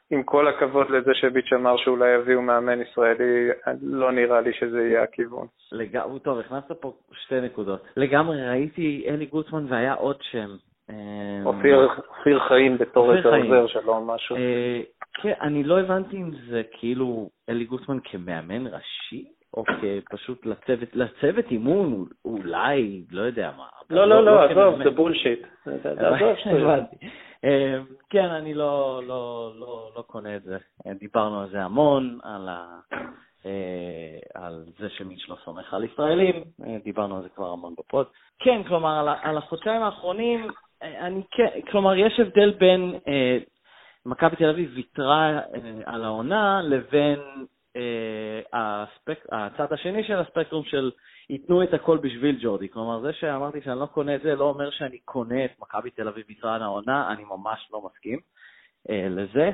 עם 0.09 0.23
כל 0.23 0.47
הכבוד 0.47 0.89
לזה 0.89 1.11
שביץ' 1.13 1.53
אמר 1.53 1.77
שאולי 1.77 2.15
יביאו 2.15 2.41
מאמן 2.41 2.81
ישראלי, 2.81 3.49
לא 3.81 4.11
נראה 4.11 4.41
לי 4.41 4.53
שזה 4.53 4.81
יהיה 4.81 5.03
הכיוון. 5.03 5.47
לגמרי, 5.71 6.19
טוב, 6.19 6.39
הכנסת 6.39 6.71
פה 6.79 6.93
שתי 7.11 7.41
נקודות. 7.41 7.83
לגמרי, 7.97 8.49
ראיתי 8.49 9.05
אלי 9.07 9.25
גוטמן 9.25 9.65
והיה 9.69 9.93
עוד 9.93 10.17
שם, 10.21 10.49
אופיר 11.45 12.39
חיים 12.47 12.77
בתור 12.77 13.15
איזה 13.15 13.29
עוזר 13.29 13.67
שלו 13.67 14.05
משהו. 14.05 14.35
אה, 14.35 14.81
כן, 15.13 15.33
אני 15.41 15.63
לא 15.63 15.79
הבנתי 15.79 16.17
אם 16.17 16.31
זה 16.49 16.61
כאילו 16.71 17.29
אלי 17.49 17.65
גוטמן 17.65 17.97
כמאמן 18.03 18.67
ראשי, 18.67 19.25
או 19.57 19.63
כפשוט 19.65 20.45
לצוות, 20.45 20.89
לצוות 20.95 21.45
אימון, 21.51 22.05
אולי, 22.25 23.03
לא 23.11 23.21
יודע 23.21 23.51
מה. 23.57 23.67
לא, 23.89 24.07
לא, 24.07 24.25
לא, 24.25 24.35
לא 24.35 24.43
עזוב, 24.43 24.83
זה 24.83 24.89
בולשיט. 24.89 25.39
אמ, 27.43 27.49
כן, 28.09 28.25
אני 28.25 28.53
לא, 28.53 29.01
לא, 29.07 29.51
לא, 29.95 30.01
קונה 30.07 30.35
את 30.35 30.43
זה. 30.43 30.57
דיברנו 30.99 31.41
על 31.41 31.49
זה 31.49 31.63
המון, 31.63 32.19
על, 32.23 32.49
ה, 32.49 32.79
אה, 33.45 34.41
על 34.43 34.65
זה 34.79 34.89
שמיץ' 34.89 35.29
לא 35.29 35.35
סומך 35.45 35.73
על 35.73 35.83
ישראלים, 35.83 36.43
אה, 36.65 36.77
דיברנו 36.83 37.17
על 37.17 37.23
זה 37.23 37.29
כבר 37.29 37.49
המון 37.49 37.73
בפוד. 37.79 38.05
כן, 38.39 38.63
כלומר, 38.67 38.99
על, 38.99 39.15
על 39.21 39.37
החודשיים 39.37 39.81
האחרונים, 39.81 40.47
אני 40.83 41.21
כן, 41.31 41.47
כלומר, 41.71 41.95
יש 41.95 42.19
הבדל 42.19 42.51
בין 42.51 42.99
אה, 43.07 43.37
מכבי 44.05 44.35
תל 44.35 44.49
אביב 44.49 44.71
ויתרה 44.75 45.39
אה, 45.39 45.41
על 45.85 46.03
העונה 46.03 46.61
לבין 46.61 47.19
אה, 47.75 48.41
הספק, 48.53 49.25
הצד 49.31 49.73
השני 49.73 50.03
של 50.03 50.19
הספקטרום 50.19 50.63
של 50.65 50.91
ייתנו 51.29 51.63
את 51.63 51.73
הכל 51.73 51.97
בשביל 51.97 52.37
ג'ורדי. 52.41 52.69
כלומר, 52.69 52.99
זה 52.99 53.13
שאמרתי 53.13 53.61
שאני 53.61 53.79
לא 53.79 53.85
קונה 53.85 54.15
את 54.15 54.21
זה, 54.21 54.35
לא 54.35 54.43
אומר 54.43 54.69
שאני 54.69 54.99
קונה 54.99 55.45
את 55.45 55.51
מכבי 55.59 55.89
תל 55.89 56.07
אביב 56.07 56.25
ויתרה 56.27 56.55
על 56.55 56.61
העונה, 56.61 57.13
אני 57.13 57.23
ממש 57.23 57.69
לא 57.71 57.81
מסכים 57.85 58.19
אה, 58.89 59.07
לזה. 59.09 59.51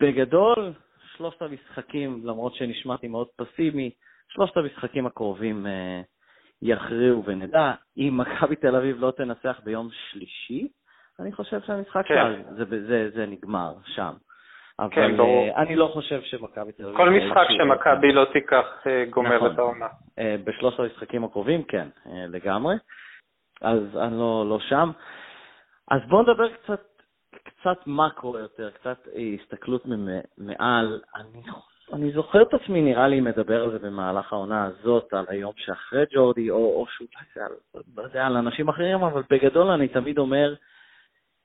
בגדול, 0.00 0.72
שלושת 1.16 1.42
המשחקים, 1.42 2.20
למרות 2.24 2.54
שנשמעתי 2.54 3.08
מאוד 3.08 3.28
פסימי, 3.36 3.90
שלושת 4.28 4.56
המשחקים 4.56 5.06
הקרובים 5.06 5.66
אה, 5.66 6.00
יכריעו 6.62 7.24
ונדע. 7.24 7.72
אם 7.96 8.14
מכבי 8.20 8.56
תל 8.56 8.76
אביב 8.76 9.00
לא 9.00 9.10
תנצח 9.10 9.60
ביום 9.64 9.88
שלישי, 10.10 10.68
אני 11.20 11.32
חושב 11.32 11.60
שהמשחק 11.60 12.06
כן. 12.06 12.14
קל, 12.14 12.42
זה, 12.50 12.64
זה, 12.86 13.10
זה 13.14 13.26
נגמר 13.26 13.74
שם. 13.84 14.12
אבל 14.78 14.88
כן, 14.90 15.16
ברור. 15.16 15.48
Uh, 15.48 15.56
אני 15.56 15.76
לא 15.76 15.90
חושב 15.94 16.20
שמכבי 16.22 16.72
תל 16.72 16.84
אביב... 16.84 16.96
כל 16.96 17.10
משחק 17.10 17.46
שמכבי 17.48 18.12
לא 18.12 18.24
תיקח 18.32 18.66
uh, 18.84 19.10
גומר 19.10 19.36
נכון. 19.36 19.52
את 19.52 19.58
העונה. 19.58 19.86
בשלושת 20.44 20.80
המשחקים 20.80 21.24
הקרובים, 21.24 21.62
כן, 21.62 21.88
לגמרי. 22.06 22.74
אז 23.62 23.96
אני 23.96 24.18
לא, 24.18 24.44
לא 24.48 24.58
שם. 24.60 24.90
אז 25.90 26.00
בואו 26.08 26.22
נדבר 26.22 26.48
קצת, 26.48 26.80
קצת 27.30 27.86
מקרו 27.86 28.38
יותר, 28.38 28.70
קצת 28.70 29.08
הסתכלות 29.42 29.82
מעל. 30.38 31.00
אני 31.16 31.42
אני 31.92 32.12
זוכר 32.12 32.42
את 32.42 32.54
עצמי, 32.54 32.82
נראה 32.82 33.08
לי, 33.08 33.20
מדבר 33.20 33.62
על 33.62 33.70
זה 33.70 33.78
במהלך 33.78 34.32
העונה 34.32 34.64
הזאת, 34.64 35.12
על 35.12 35.24
היום 35.28 35.52
שאחרי 35.56 36.04
ג'ורדי, 36.14 36.50
או, 36.50 36.56
או 36.56 36.86
שאולי 36.88 37.24
זה 37.34 37.44
על, 37.44 37.52
לא 37.96 38.20
על 38.20 38.36
אנשים 38.36 38.68
אחרים, 38.68 39.02
אבל 39.02 39.22
בגדול 39.30 39.70
אני 39.70 39.88
תמיד 39.88 40.18
אומר, 40.18 40.54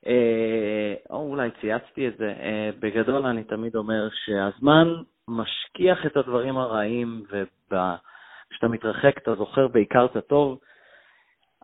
אה, 0.06 0.94
או 1.10 1.16
אולי 1.16 1.50
צייצתי 1.60 2.08
את 2.08 2.16
זה, 2.16 2.34
אה, 2.40 2.70
בגדול 2.78 3.26
אני 3.26 3.44
תמיד 3.44 3.76
אומר 3.76 4.08
שהזמן 4.24 4.88
משכיח 5.28 6.06
את 6.06 6.16
הדברים 6.16 6.58
הרעים, 6.58 7.22
וכשאתה 7.26 8.68
מתרחק 8.68 9.18
אתה 9.18 9.34
זוכר 9.34 9.68
בעיקר 9.68 10.04
את 10.04 10.16
הטוב. 10.16 10.58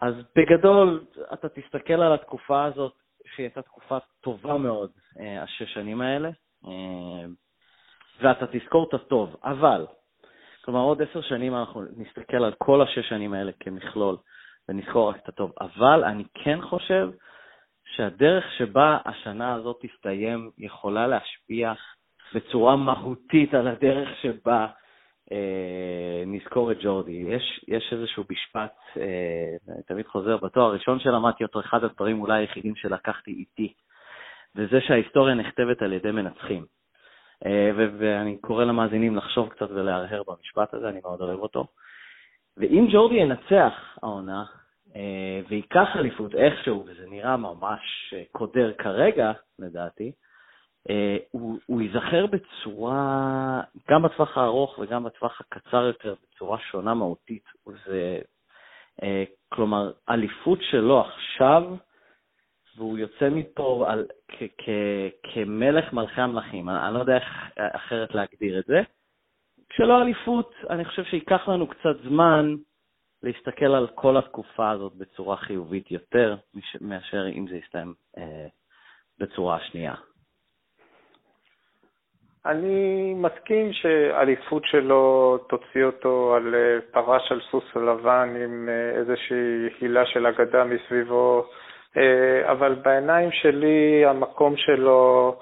אז 0.02 0.14
בגדול, 0.36 1.04
אתה 1.32 1.48
תסתכל 1.48 2.02
על 2.02 2.12
התקופה 2.12 2.64
הזאת, 2.64 2.92
שהיא 3.34 3.44
הייתה 3.44 3.62
תקופה 3.62 3.98
טובה 4.20 4.58
מאוד, 4.58 4.90
אה, 5.20 5.42
השש 5.42 5.74
שנים 5.74 6.00
האלה. 6.00 6.30
ואתה 8.20 8.46
תזכור 8.46 8.86
את 8.88 8.94
הטוב. 8.94 9.36
אבל, 9.44 9.86
כלומר, 10.64 10.80
עוד 10.80 11.02
עשר 11.02 11.20
שנים 11.20 11.54
אנחנו 11.54 11.82
נסתכל 11.96 12.44
על 12.44 12.52
כל 12.58 12.82
השש 12.82 13.08
שנים 13.08 13.34
האלה 13.34 13.52
כמכלול, 13.60 14.16
ונזכור 14.68 15.10
רק 15.10 15.16
את 15.16 15.28
הטוב. 15.28 15.52
אבל 15.60 16.04
אני 16.04 16.24
כן 16.34 16.60
חושב 16.60 17.10
שהדרך 17.96 18.44
שבה 18.58 18.98
השנה 19.04 19.54
הזאת 19.54 19.76
תסתיים 19.80 20.50
יכולה 20.58 21.06
להשפיע 21.06 21.72
בצורה 22.34 22.76
מהותית 22.76 23.54
על 23.54 23.68
הדרך 23.68 24.08
שבה 24.22 24.66
אה, 25.32 26.22
נזכור 26.26 26.72
את 26.72 26.76
ג'ורדי. 26.82 27.12
יש, 27.12 27.64
יש 27.68 27.92
איזשהו 27.92 28.24
משפט, 28.30 28.74
אה, 28.96 29.74
אני 29.74 29.82
תמיד 29.82 30.06
חוזר, 30.06 30.36
בתואר 30.36 30.66
הראשון 30.66 31.00
שלמדתי 31.00 31.44
אותו, 31.44 31.60
אחד 31.60 31.84
הדברים 31.84 32.20
אולי 32.20 32.38
היחידים 32.40 32.76
שלקחתי 32.76 33.30
איתי, 33.30 33.72
וזה 34.56 34.80
שההיסטוריה 34.80 35.34
נכתבת 35.34 35.82
על 35.82 35.92
ידי 35.92 36.10
מנצחים. 36.10 36.79
אה, 37.46 37.70
ואני 37.98 38.36
קורא 38.38 38.64
למאזינים 38.64 39.16
לחשוב 39.16 39.48
קצת 39.48 39.70
ולהרהר 39.70 40.22
במשפט 40.26 40.74
הזה, 40.74 40.88
אני 40.88 41.00
מאוד 41.02 41.20
אוהב 41.20 41.40
אותו. 41.40 41.66
ואם 42.56 42.86
ג'ורדי 42.92 43.14
ינצח 43.14 43.98
העונה, 44.02 44.44
אה, 44.96 45.40
וייקח 45.48 45.88
אליפות 45.96 46.34
איכשהו, 46.34 46.84
וזה 46.86 47.06
נראה 47.10 47.36
ממש 47.36 48.14
אה, 48.16 48.22
קודר 48.32 48.72
כרגע, 48.78 49.32
לדעתי, 49.58 50.12
הוא, 51.30 51.58
הוא 51.66 51.80
ייזכר 51.82 52.26
בצורה, 52.26 53.60
גם 53.90 54.02
בטווח 54.02 54.38
הארוך 54.38 54.78
וגם 54.78 55.04
בטווח 55.04 55.40
הקצר 55.40 55.82
יותר, 55.82 56.14
בצורה 56.22 56.58
שונה 56.70 56.94
מהותית. 56.94 57.44
זה, 57.86 58.18
כלומר, 59.48 59.92
אליפות 60.10 60.58
שלו 60.62 61.00
עכשיו, 61.00 61.62
והוא 62.80 62.98
יוצא 62.98 63.28
מפה 63.30 63.84
על, 63.88 64.06
כ, 64.28 64.42
כ, 64.58 64.68
כמלך 65.22 65.92
מלכי 65.92 66.20
המלכים, 66.20 66.68
אני, 66.68 66.78
אני 66.86 66.94
לא 66.94 66.98
יודע 66.98 67.16
איך 67.16 67.24
אחרת 67.58 68.14
להגדיר 68.14 68.58
את 68.58 68.64
זה. 68.64 68.80
כשלא 69.68 70.02
אליפות, 70.02 70.54
אני 70.70 70.84
חושב 70.84 71.04
שייקח 71.04 71.48
לנו 71.48 71.66
קצת 71.66 71.96
זמן 72.04 72.54
להסתכל 73.22 73.74
על 73.74 73.86
כל 73.94 74.16
התקופה 74.16 74.70
הזאת 74.70 74.94
בצורה 74.94 75.36
חיובית 75.36 75.90
יותר, 75.90 76.36
מאשר 76.80 77.28
אם 77.28 77.46
זה 77.48 77.56
יסתיים 77.56 77.94
אה, 78.18 78.46
בצורה 79.18 79.56
השנייה. 79.56 79.94
אני 82.46 83.14
מסכים 83.14 83.72
שאליפות 83.72 84.62
שלו 84.66 85.38
תוציא 85.48 85.84
אותו 85.84 86.34
על 86.34 86.54
אה, 86.54 86.78
פרש 86.90 87.32
על 87.32 87.40
סוס 87.50 87.76
לבן 87.76 88.36
עם 88.44 88.68
אה, 88.68 88.90
איזושהי 88.90 89.68
הילה 89.80 90.06
של 90.06 90.26
אגדה 90.26 90.64
מסביבו 90.64 91.46
אבל 92.50 92.74
בעיניים 92.74 93.32
שלי 93.32 94.04
המקום 94.06 94.56
שלו, 94.56 95.34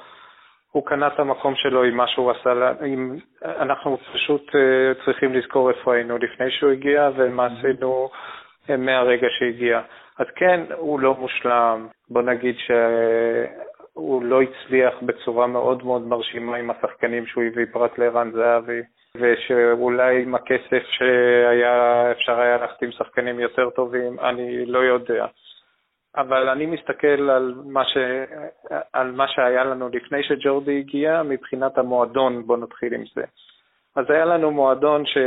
הוא 0.73 0.87
קנה 0.87 1.07
את 1.07 1.21
המקום 1.21 1.55
שלו 1.57 1.85
עם 1.85 1.97
מה 1.97 2.07
שהוא 2.07 2.31
עשה, 2.31 2.73
עם, 2.85 3.17
אנחנו 3.45 3.99
פשוט 4.13 4.55
אה, 4.55 5.05
צריכים 5.05 5.35
לזכור 5.35 5.71
איפה 5.71 5.95
היינו 5.95 6.19
לפני 6.19 6.51
שהוא 6.51 6.71
הגיע 6.73 7.11
ומה 7.17 7.47
mm-hmm. 7.47 7.59
עשינו 7.59 8.11
אה, 8.71 8.77
מהרגע 8.77 9.27
שהגיע. 9.39 9.81
אז 10.19 10.27
כן, 10.37 10.61
הוא 10.77 11.01
לא 11.01 11.15
מושלם, 11.15 11.87
בוא 12.11 12.23
נגיד 12.23 12.55
שהוא 12.59 14.23
לא 14.23 14.41
הצליח 14.43 14.95
בצורה 15.03 15.47
מאוד 15.47 15.85
מאוד 15.85 16.07
מרשימה 16.07 16.57
עם 16.57 16.71
השחקנים 16.71 17.27
שהוא 17.27 17.45
הביא 17.45 17.67
פרט 17.73 17.99
לערן 17.99 18.31
זהבי. 18.31 18.81
ושאולי 19.21 20.23
עם 20.23 20.35
הכסף 20.35 20.83
שהיה 20.91 22.11
אפשר 22.13 22.41
היה 22.41 22.57
להחתים 22.57 22.93
שחקנים 22.93 23.41
יותר 23.41 23.71
טובים, 23.71 24.21
אני 24.21 24.67
לא 24.67 24.79
יודע. 24.79 25.27
אבל 26.17 26.49
אני 26.49 26.67
מסתכל 26.67 27.31
על 27.31 27.55
מה, 27.65 27.85
ש... 27.85 27.97
על 28.93 29.13
מה 29.13 29.29
שהיה 29.29 29.65
לנו 29.65 29.89
לפני 29.89 30.23
שג'ורדי 30.23 30.79
הגיע 30.79 31.23
מבחינת 31.23 31.79
המועדון, 31.79 32.47
בואו 32.47 32.59
נתחיל 32.59 32.95
עם 32.95 33.05
זה. 33.15 33.23
אז 33.97 34.11
היה 34.11 34.25
לנו 34.25 34.51
מועדון 34.51 35.07
ש... 35.07 35.19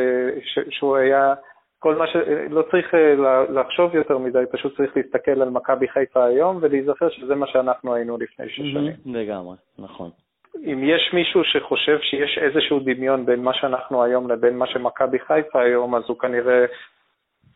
ש... 0.44 0.60
שהוא 0.70 0.98
היה, 0.98 1.34
כל 1.80 1.96
מה 1.96 2.08
ש... 2.08 2.16
לא 2.50 2.64
צריך 2.72 2.94
אה, 2.94 3.14
לחשוב 3.50 3.96
יותר 3.96 4.18
מדי, 4.18 4.44
פשוט 4.52 4.78
צריך 4.78 4.98
להסתכל 4.98 5.42
על 5.42 5.50
מכבי 5.50 5.88
חיפה 5.88 6.26
היום 6.26 6.58
ולהיזכר 6.62 7.10
שזה 7.10 7.36
מה 7.36 7.48
שאנחנו 7.48 7.96
היינו 7.96 8.18
לפני 8.18 8.50
שש 8.50 8.58
שנים. 8.58 8.94
לגמרי, 9.06 9.56
נכון. 9.80 10.10
אם 10.56 10.84
יש 10.84 11.12
מישהו 11.14 11.44
שחושב 11.44 12.00
שיש 12.02 12.38
איזשהו 12.38 12.80
דמיון 12.80 13.26
בין 13.26 13.44
מה 13.44 13.54
שאנחנו 13.54 14.04
היום 14.04 14.32
לבין 14.32 14.58
מה 14.58 14.68
שמכבי 14.68 15.20
חיפה 15.20 15.62
היום, 15.62 15.96
אז 15.96 16.04
הוא 16.08 16.20
כנראה 16.20 16.66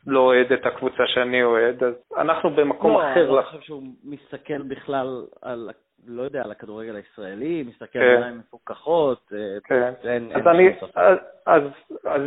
לא 0.07 0.19
אוהד 0.19 0.51
את 0.51 0.65
הקבוצה 0.65 1.03
שאני 1.07 1.43
אוהד, 1.43 1.83
אז 1.83 1.93
אנחנו 2.17 2.49
במקום 2.49 2.91
לא, 2.91 3.11
אחר. 3.11 3.31
לא, 3.31 3.39
אני 3.39 3.45
חושב 3.45 3.61
שהוא 3.61 3.83
מסתכל 4.03 4.61
בכלל 4.61 5.25
על, 5.41 5.69
לא 6.07 6.21
יודע, 6.21 6.41
על 6.43 6.51
הכדורגל 6.51 6.95
הישראלי, 6.95 7.63
מסתכל 7.63 7.99
כן. 7.99 8.15
עיניים 8.15 8.37
מפוקחות. 8.37 9.31
אה, 9.33 9.37
כן. 9.63 9.93
אין, 10.03 10.31
אז, 10.33 10.37
אין 10.37 10.47
אני, 10.47 10.69
אז, 10.95 11.17
אז, 11.45 11.63
אז, 12.05 12.21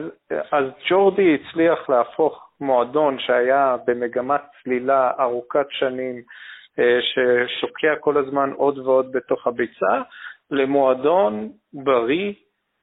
אז 0.53 0.65
ג'ורדי 0.89 1.35
הצליח 1.35 1.89
להפוך 1.89 2.49
מועדון 2.61 3.19
שהיה 3.19 3.77
במגמת 3.87 4.41
צלילה 4.63 5.11
ארוכת 5.21 5.67
שנים, 5.71 6.23
אה, 6.79 6.99
ששוקע 7.03 7.97
כל 8.01 8.17
הזמן 8.17 8.53
עוד 8.57 8.79
ועוד 8.79 9.13
בתוך 9.13 9.47
הביצה, 9.47 10.03
למועדון 10.51 11.53
בריא, 11.73 12.33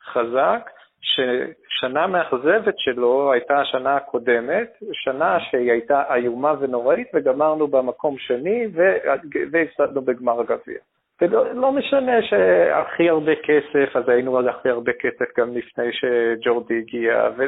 חזק, 0.04 0.70
ששנה 1.06 2.08
מאכזבת 2.08 2.74
שלו 2.78 3.32
הייתה 3.34 3.60
השנה 3.60 3.96
הקודמת, 3.96 4.78
שנה 4.94 5.40
שהיא 5.40 5.72
הייתה 5.72 6.16
איומה 6.16 6.54
ונוראית, 6.60 7.08
וגמרנו 7.14 7.68
במקום 7.68 8.18
שני 8.18 8.68
והפסדנו 9.52 10.02
בגמר 10.02 10.40
הגביע. 10.40 10.80
ולא 11.22 11.54
לא 11.54 11.72
משנה 11.72 12.22
שהכי 12.22 13.10
הרבה 13.10 13.32
כסף, 13.36 13.96
אז 13.96 14.10
היינו 14.10 14.38
על 14.38 14.50
הכי 14.50 14.70
הרבה 14.70 14.92
כסף 14.94 15.26
גם 15.38 15.58
לפני 15.58 15.86
שג'ורדי 15.92 16.78
הגיע, 16.78 17.30
ו, 17.38 17.44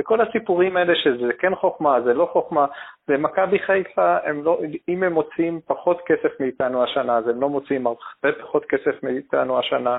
וכל 0.00 0.20
הסיפורים 0.20 0.76
האלה 0.76 0.94
שזה 0.94 1.32
כן 1.38 1.54
חוכמה, 1.54 2.00
זה 2.00 2.14
לא 2.14 2.28
חוכמה, 2.32 2.66
ומכבי 3.08 3.58
חיפה, 3.58 4.16
הם 4.24 4.44
לא, 4.44 4.60
אם 4.88 5.02
הם 5.02 5.12
מוצאים 5.12 5.60
פחות 5.66 6.00
כסף 6.06 6.40
מאיתנו 6.40 6.82
השנה, 6.82 7.16
אז 7.16 7.28
הם 7.28 7.40
לא 7.40 7.48
מוצאים 7.48 7.86
הרבה 7.86 8.38
פחות 8.40 8.64
כסף 8.64 9.02
מאיתנו 9.02 9.58
השנה, 9.58 9.98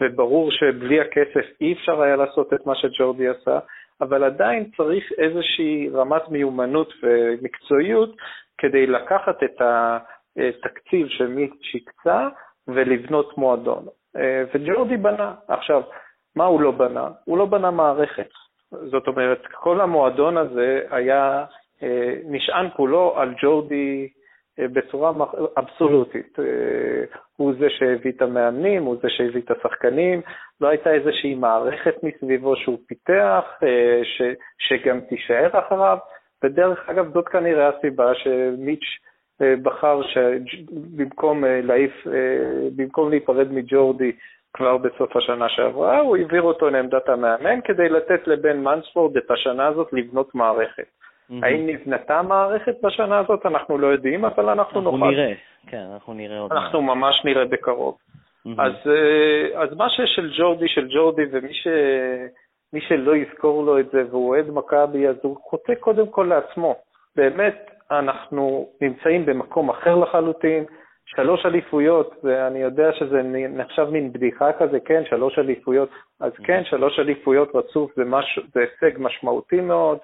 וברור 0.00 0.50
שבלי 0.50 1.00
הכסף 1.00 1.46
אי 1.60 1.72
אפשר 1.72 2.02
היה 2.02 2.16
לעשות 2.16 2.52
את 2.52 2.66
מה 2.66 2.74
שג'ורדי 2.74 3.28
עשה, 3.28 3.58
אבל 4.00 4.24
עדיין 4.24 4.70
צריך 4.76 5.12
איזושהי 5.18 5.88
רמת 5.94 6.28
מיומנות 6.28 6.92
ומקצועיות 7.02 8.16
כדי 8.58 8.86
לקחת 8.86 9.42
את 9.42 9.60
התקציב 9.60 11.08
של 11.08 11.26
מי 11.26 11.50
שהקצה 11.62 12.28
ולבנות 12.68 13.38
מועדון. 13.38 13.86
וג'ורדי 14.54 14.96
בנה. 14.96 15.34
עכשיו, 15.48 15.82
מה 16.36 16.44
הוא 16.44 16.60
לא 16.60 16.70
בנה? 16.70 17.08
הוא 17.24 17.38
לא 17.38 17.46
בנה 17.46 17.70
מערכת. 17.70 18.28
זאת 18.70 19.06
אומרת, 19.06 19.46
כל 19.52 19.80
המועדון 19.80 20.36
הזה 20.36 20.80
היה, 20.90 21.44
אה, 21.82 22.14
נשען 22.24 22.68
כולו 22.76 23.18
על 23.18 23.34
ג'ורדי 23.42 24.08
בצורה 24.68 25.12
אבסולוטית. 25.58 26.38
אה, 26.38 26.44
הוא 27.36 27.52
זה 27.58 27.66
שהביא 27.70 28.12
את 28.12 28.22
המאמנים, 28.22 28.84
הוא 28.84 28.96
זה 29.02 29.08
שהביא 29.08 29.42
את 29.42 29.50
השחקנים, 29.50 30.20
לא 30.60 30.68
הייתה 30.68 30.90
איזושהי 30.92 31.34
מערכת 31.34 31.94
מסביבו 32.02 32.56
שהוא 32.56 32.78
פיתח, 32.86 33.44
אה, 33.62 34.00
ש, 34.02 34.22
שגם 34.58 35.00
תישאר 35.00 35.58
אחריו, 35.58 35.98
ודרך 36.44 36.88
אגב, 36.88 37.12
זאת 37.14 37.28
כנראה 37.28 37.68
הסיבה 37.68 38.14
שמיץ' 38.14 38.98
בחר 39.62 40.00
שבמקום 40.02 41.44
להעיף, 41.44 42.06
במקום 42.76 43.10
להיפרד 43.10 43.52
מג'ורדי 43.52 44.12
כבר 44.54 44.76
בסוף 44.76 45.16
השנה 45.16 45.48
שעברה, 45.48 46.00
הוא 46.00 46.16
העביר 46.16 46.42
אותו 46.42 46.70
לעמדת 46.70 47.08
המאמן 47.08 47.60
כדי 47.64 47.88
לתת 47.88 48.26
לבן 48.26 48.58
מנספורד 48.58 49.16
את 49.16 49.30
השנה 49.30 49.66
הזאת 49.66 49.88
לבנות 49.92 50.34
מערכת. 50.34 50.99
האם 51.42 51.66
נבנתה 51.66 52.22
מערכת 52.22 52.74
בשנה 52.82 53.18
הזאת? 53.18 53.46
אנחנו 53.46 53.78
לא 53.78 53.86
יודעים, 53.86 54.24
אבל 54.24 54.48
אנחנו, 54.48 54.62
אנחנו 54.62 54.80
נוכל. 54.80 54.96
אנחנו 54.96 55.10
נראה, 55.10 55.32
כן, 55.66 55.84
אנחנו 55.92 56.14
נראה 56.14 56.38
עוד. 56.38 56.52
אנחנו 56.52 56.82
ממש 56.82 57.24
נראה 57.24 57.44
בקרוב. 57.44 57.98
אז, 58.58 58.72
אה, 58.86 59.62
אז 59.62 59.76
מה 59.76 59.86
ששל 59.88 60.30
ג'ורדי, 60.38 60.68
של 60.68 60.88
ג'ורדי, 60.88 61.22
ומי 61.32 61.54
ש... 61.54 61.66
מי 62.72 62.80
שלא 62.80 63.16
יזכור 63.16 63.64
לו 63.64 63.78
את 63.78 63.90
זה 63.92 64.04
והוא 64.10 64.28
אוהד 64.28 64.50
מכבי, 64.50 65.08
אז 65.08 65.16
הוא 65.22 65.36
חוטא 65.50 65.74
קודם 65.74 66.06
כל 66.06 66.26
לעצמו. 66.28 66.74
באמת, 67.16 67.70
אנחנו 67.90 68.68
נמצאים 68.80 69.26
במקום 69.26 69.70
אחר 69.70 69.96
לחלוטין, 69.96 70.64
שלוש 71.06 71.46
אליפויות, 71.46 72.14
ואני 72.24 72.58
יודע 72.58 72.92
שזה 72.92 73.22
נחשב 73.32 73.88
מין 73.90 74.12
בדיחה 74.12 74.52
כזה, 74.52 74.80
כן, 74.80 75.02
שלוש 75.10 75.38
אליפויות, 75.38 75.88
אז 76.20 76.32
כן, 76.44 76.62
שלוש 76.64 76.98
אליפויות 76.98 77.54
רצוף 77.54 77.92
זה, 77.96 78.04
מש, 78.04 78.38
זה 78.54 78.60
הישג 78.60 78.98
משמעותי 78.98 79.60
מאוד. 79.60 79.98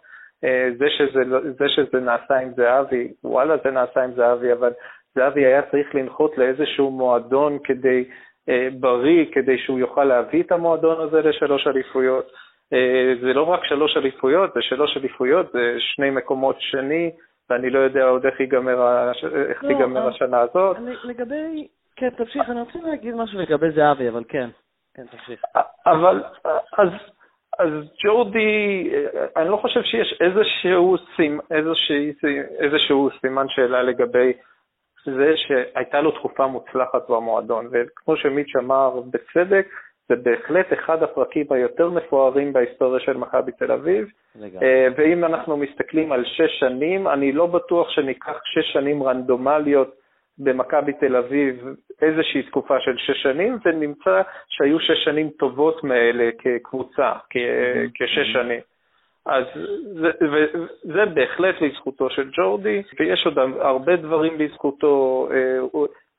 אה, 0.44 0.68
זה 0.78 0.86
שזה, 0.90 1.22
זה 1.58 1.68
שזה 1.68 2.00
נעשה 2.00 2.36
עם 2.36 2.52
זהבי, 2.56 3.12
וואלה 3.24 3.54
זה 3.64 3.70
נעשה 3.70 4.04
עם 4.04 4.12
זהבי, 4.14 4.52
אבל 4.52 4.72
זהבי 5.14 5.46
היה 5.46 5.62
צריך 5.62 5.94
לנחות 5.94 6.38
לאיזשהו 6.38 6.90
מועדון 6.90 7.58
כדי, 7.64 8.04
אה, 8.48 8.68
בריא, 8.80 9.24
כדי 9.32 9.58
שהוא 9.58 9.78
יוכל 9.78 10.04
להביא 10.04 10.42
את 10.42 10.52
המועדון 10.52 11.00
הזה 11.00 11.20
לשלוש 11.22 11.66
אליפויות. 11.66 12.32
אה, 12.72 13.14
זה 13.20 13.32
לא 13.32 13.42
רק 13.42 13.64
שלוש 13.64 13.96
אליפויות, 13.96 14.54
זה 14.54 14.62
שלוש 14.62 14.96
אליפויות, 14.96 15.52
זה 15.52 15.74
שני 15.78 16.10
מקומות 16.10 16.56
שני, 16.58 17.10
ואני 17.50 17.70
לא 17.70 17.78
יודע 17.78 18.04
עוד 18.04 18.26
איך 18.26 18.40
ייגמר, 18.40 19.10
איך 19.50 19.64
לא, 19.64 19.68
תיגמר 19.68 20.08
השנה 20.08 20.40
הזאת. 20.40 20.76
לגבי, 21.04 21.68
כן, 21.96 22.10
תמשיך, 22.10 22.50
אני 22.50 22.60
רוצה 22.60 22.78
להגיד 22.82 23.14
משהו 23.14 23.40
לגבי 23.40 23.70
זהבי, 23.70 24.08
אבל 24.08 24.24
כן, 24.28 24.50
כן, 24.94 25.06
תמשיך. 25.06 25.42
אבל, 25.86 26.22
אז 26.78 26.88
אז 27.58 27.70
ג'ורדי, 28.04 28.90
אני 29.36 29.48
לא 29.48 29.56
חושב 29.56 29.82
שיש 29.82 30.18
איזשהו, 30.20 30.96
סימ, 31.16 31.40
איזשהו, 31.50 32.28
איזשהו 32.58 33.08
סימן 33.20 33.46
שאלה 33.48 33.82
לגבי 33.82 34.32
זה 35.06 35.32
שהייתה 35.36 36.00
לו 36.00 36.10
תקופה 36.10 36.46
מוצלחת 36.46 37.10
במועדון, 37.10 37.68
וכמו 37.72 38.16
שמיץ' 38.16 38.56
אמר 38.56 39.00
בצדק, 39.10 39.66
זה 40.08 40.16
בהחלט 40.16 40.72
אחד 40.72 41.02
הפרקים 41.02 41.46
היותר 41.50 41.90
מפוארים 41.90 42.52
בהיסטוריה 42.52 43.00
של 43.00 43.16
מכבי 43.16 43.52
תל 43.52 43.72
אביב. 43.72 44.08
לגמרי. 44.34 44.66
אה, 44.66 44.88
ואם 44.96 45.24
אנחנו 45.24 45.56
מסתכלים 45.56 46.12
על 46.12 46.24
שש 46.24 46.60
שנים, 46.60 47.08
אני 47.08 47.32
לא 47.32 47.46
בטוח 47.46 47.90
שניקח 47.90 48.40
שש 48.44 48.72
שנים 48.72 49.02
רנדומליות 49.02 50.05
במכבי 50.38 50.92
תל 50.92 51.16
אביב 51.16 51.64
איזושהי 52.02 52.42
תקופה 52.42 52.80
של 52.80 52.96
שש 52.96 53.22
שנים, 53.22 53.58
ונמצא 53.64 54.22
שהיו 54.48 54.80
שש 54.80 55.04
שנים 55.04 55.30
טובות 55.30 55.84
מאלה 55.84 56.30
כקבוצה, 56.38 57.12
כ- 57.30 57.90
כשש 57.94 58.32
שנים. 58.32 58.60
אז 59.26 59.44
זה, 59.94 60.10
זה 60.82 61.06
בהחלט 61.06 61.54
לזכותו 61.60 62.10
של 62.10 62.30
ג'ורדי, 62.30 62.82
ויש 62.98 63.26
עוד 63.26 63.38
הרבה 63.60 63.96
דברים 63.96 64.40
לזכותו. 64.40 65.28
אה, 65.30 65.58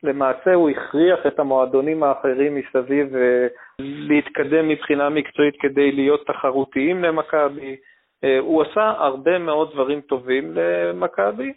למעשה 0.03 0.53
הוא 0.53 0.69
הכריח 0.69 1.19
את 1.27 1.39
המועדונים 1.39 2.03
האחרים 2.03 2.55
מסביב 2.55 3.15
אה, 3.15 3.47
להתקדם 3.79 4.67
מבחינה 4.67 5.09
מקצועית 5.09 5.55
כדי 5.59 5.91
להיות 5.91 6.27
תחרותיים 6.27 7.03
למכבי. 7.03 7.75
אה, 8.23 8.39
הוא 8.39 8.63
עשה 8.63 8.93
הרבה 8.97 9.37
מאוד 9.37 9.71
דברים 9.73 10.01
טובים 10.01 10.53
למכבי 10.53 11.53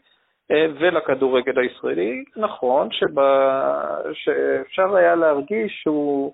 ולכדורגל 0.51 1.59
הישראלי. 1.59 2.25
נכון 2.37 2.89
שבא, 2.91 4.03
שאפשר 4.13 4.97
היה 4.97 5.15
להרגיש 5.15 5.81
שהוא 5.83 6.33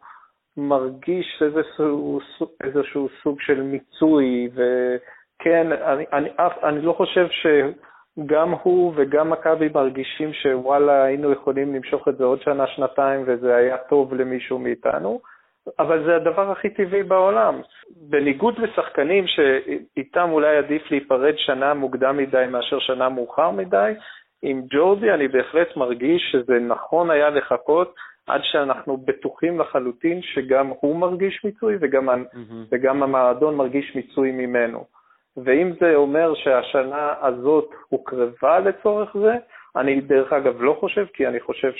מרגיש 0.56 1.42
איזשהו, 1.42 2.20
איזשהו 2.64 3.08
סוג 3.22 3.40
של 3.40 3.62
מיצוי, 3.62 4.48
וכן, 4.52 5.72
אני, 5.72 6.04
אני, 6.12 6.28
אני 6.62 6.80
לא 6.80 6.92
חושב 6.92 7.26
שגם 7.30 8.54
הוא 8.62 8.92
וגם 8.96 9.30
מכבי 9.30 9.68
מרגישים 9.74 10.32
שוואלה, 10.32 11.02
היינו 11.02 11.32
יכולים 11.32 11.74
למשוך 11.74 12.08
את 12.08 12.16
זה 12.16 12.24
עוד 12.24 12.42
שנה, 12.42 12.66
שנתיים, 12.66 13.24
וזה 13.26 13.56
היה 13.56 13.76
טוב 13.78 14.14
למישהו 14.14 14.58
מאיתנו, 14.58 15.20
אבל 15.78 16.04
זה 16.04 16.16
הדבר 16.16 16.50
הכי 16.50 16.70
טבעי 16.70 17.02
בעולם. 17.02 17.60
בניגוד 17.96 18.58
לשחקנים 18.58 19.24
שאיתם 19.26 20.28
אולי 20.32 20.56
עדיף 20.56 20.90
להיפרד 20.90 21.34
שנה 21.36 21.74
מוקדם 21.74 22.16
מדי 22.16 22.44
מאשר 22.50 22.78
שנה 22.78 23.08
מאוחר 23.08 23.50
מדי, 23.50 23.92
עם 24.42 24.62
ג'ורדי 24.70 25.12
אני 25.12 25.28
בהחלט 25.28 25.76
מרגיש 25.76 26.22
שזה 26.32 26.58
נכון 26.58 27.10
היה 27.10 27.30
לחכות 27.30 27.94
עד 28.26 28.40
שאנחנו 28.44 28.96
בטוחים 28.96 29.60
לחלוטין 29.60 30.22
שגם 30.22 30.72
הוא 30.80 30.96
מרגיש 30.96 31.44
מיצוי 31.44 31.76
וגם, 31.80 32.08
mm-hmm. 32.08 32.54
וגם 32.72 33.02
המועדון 33.02 33.56
מרגיש 33.56 33.96
מיצוי 33.96 34.32
ממנו. 34.32 34.84
ואם 35.36 35.72
זה 35.80 35.94
אומר 35.94 36.34
שהשנה 36.34 37.14
הזאת 37.20 37.70
הוקרבה 37.88 38.58
לצורך 38.58 39.16
זה, 39.16 39.34
אני 39.76 40.00
דרך 40.00 40.32
אגב 40.32 40.62
לא 40.62 40.76
חושב, 40.80 41.06
כי 41.12 41.26
אני 41.26 41.40
חושב 41.40 41.72